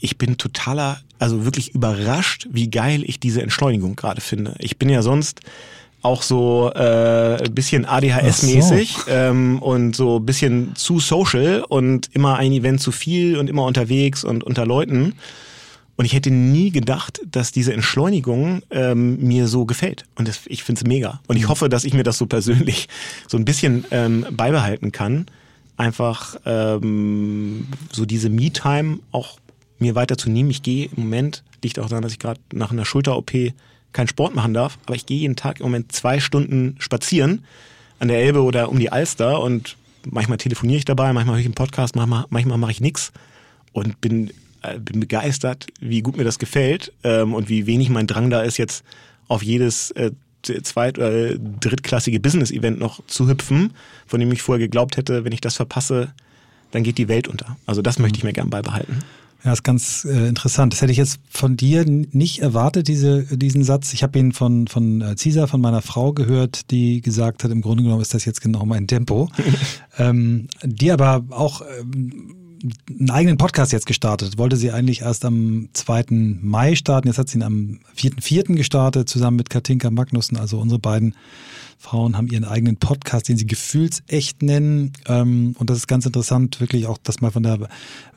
[0.00, 4.54] ich bin totaler, also wirklich überrascht, wie geil ich diese Entschleunigung gerade finde.
[4.58, 5.40] Ich bin ja sonst
[6.02, 9.10] auch so äh, ein bisschen ADHS-mäßig so.
[9.10, 13.64] ähm, und so ein bisschen zu social und immer ein Event zu viel und immer
[13.64, 15.14] unterwegs und unter Leuten.
[15.96, 20.04] Und ich hätte nie gedacht, dass diese Entschleunigung ähm, mir so gefällt.
[20.16, 21.20] Und das, ich finde es mega.
[21.28, 21.48] Und ich mhm.
[21.50, 22.88] hoffe, dass ich mir das so persönlich
[23.28, 25.26] so ein bisschen ähm, beibehalten kann
[25.82, 29.38] einfach ähm, so diese Me-Time auch
[29.78, 30.50] mir weiterzunehmen.
[30.50, 33.32] Ich gehe im Moment, liegt auch daran, dass ich gerade nach einer Schulter-OP
[33.92, 37.44] keinen Sport machen darf, aber ich gehe jeden Tag im Moment zwei Stunden spazieren
[37.98, 39.76] an der Elbe oder um die Alster und
[40.06, 43.12] manchmal telefoniere ich dabei, manchmal höre ich einen Podcast, manchmal, manchmal mache ich nichts
[43.72, 44.30] und bin,
[44.62, 48.42] äh, bin begeistert, wie gut mir das gefällt ähm, und wie wenig mein Drang da
[48.42, 48.84] ist, jetzt
[49.28, 50.10] auf jedes äh,
[50.42, 53.72] zweit- oder drittklassige Business-Event noch zu hüpfen,
[54.06, 56.12] von dem ich vorher geglaubt hätte, wenn ich das verpasse,
[56.70, 57.56] dann geht die Welt unter.
[57.66, 58.98] Also das möchte ich mir gern beibehalten.
[59.44, 60.72] Ja, ist ganz äh, interessant.
[60.72, 63.92] Das hätte ich jetzt von dir nicht erwartet, diese, diesen Satz.
[63.92, 67.60] Ich habe ihn von, von äh, Cesar, von meiner Frau gehört, die gesagt hat, im
[67.60, 69.28] Grunde genommen ist das jetzt genau mein Tempo.
[69.98, 72.36] ähm, die aber auch ähm,
[72.88, 74.38] einen eigenen Podcast jetzt gestartet.
[74.38, 76.04] Wollte sie eigentlich erst am 2.
[76.40, 77.08] Mai starten.
[77.08, 78.54] Jetzt hat sie ihn am 4.4.
[78.54, 81.14] gestartet, zusammen mit Katinka Magnussen, also unsere beiden
[81.82, 84.92] Frauen haben ihren eigenen Podcast, den sie gefühlsecht nennen.
[85.06, 87.68] Ähm, und das ist ganz interessant, wirklich auch das mal von der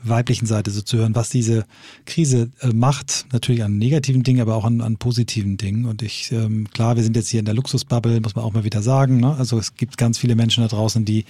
[0.03, 1.65] weiblichen Seite so zu hören, was diese
[2.05, 3.25] Krise äh, macht.
[3.33, 5.85] Natürlich an negativen Dingen, aber auch an, an positiven Dingen.
[5.85, 8.65] Und ich, ähm, klar, wir sind jetzt hier in der Luxusbubble, muss man auch mal
[8.65, 9.19] wieder sagen.
[9.19, 9.35] Ne?
[9.35, 11.25] Also es gibt ganz viele Menschen da draußen, die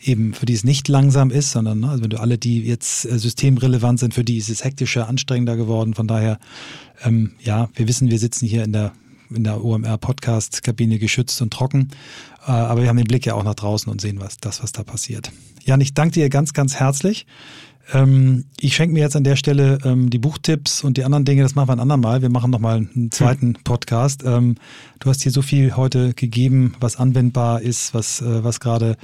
[0.00, 1.90] eben, für die es nicht langsam ist, sondern, ne?
[1.90, 5.56] also wenn du alle, die jetzt äh, systemrelevant sind, für die ist es hektischer, anstrengender
[5.56, 5.94] geworden.
[5.94, 6.38] Von daher,
[7.02, 8.92] ähm, ja, wir wissen, wir sitzen hier in der
[9.34, 11.88] in der OMR-Podcast-Kabine geschützt und trocken.
[12.46, 14.72] Äh, aber wir haben den Blick ja auch nach draußen und sehen was, das, was
[14.72, 15.30] da passiert.
[15.64, 17.26] Jan, ich danke dir ganz, ganz herzlich.
[17.92, 21.42] Ähm, ich schenke mir jetzt an der Stelle ähm, die Buchtipps und die anderen Dinge,
[21.42, 22.22] das machen wir ein andermal.
[22.22, 23.64] Wir machen nochmal einen zweiten hm.
[23.64, 24.22] Podcast.
[24.24, 24.56] Ähm,
[25.00, 28.96] du hast hier so viel heute gegeben, was anwendbar ist, was, äh, was gerade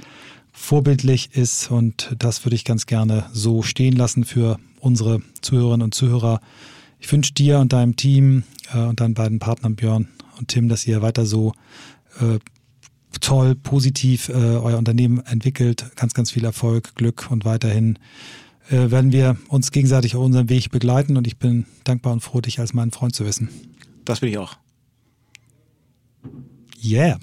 [0.51, 5.93] vorbildlich ist und das würde ich ganz gerne so stehen lassen für unsere Zuhörerinnen und
[5.93, 6.41] Zuhörer.
[6.99, 10.07] Ich wünsche dir und deinem Team äh, und deinen beiden Partnern Björn
[10.37, 11.53] und Tim, dass ihr weiter so
[12.19, 12.39] äh,
[13.19, 15.85] toll, positiv äh, euer Unternehmen entwickelt.
[15.95, 17.99] Ganz, ganz viel Erfolg, Glück und weiterhin
[18.69, 22.41] äh, werden wir uns gegenseitig auf unserem Weg begleiten und ich bin dankbar und froh,
[22.41, 23.49] dich als meinen Freund zu wissen.
[24.05, 24.57] Das bin ich auch.
[26.83, 27.17] Yeah.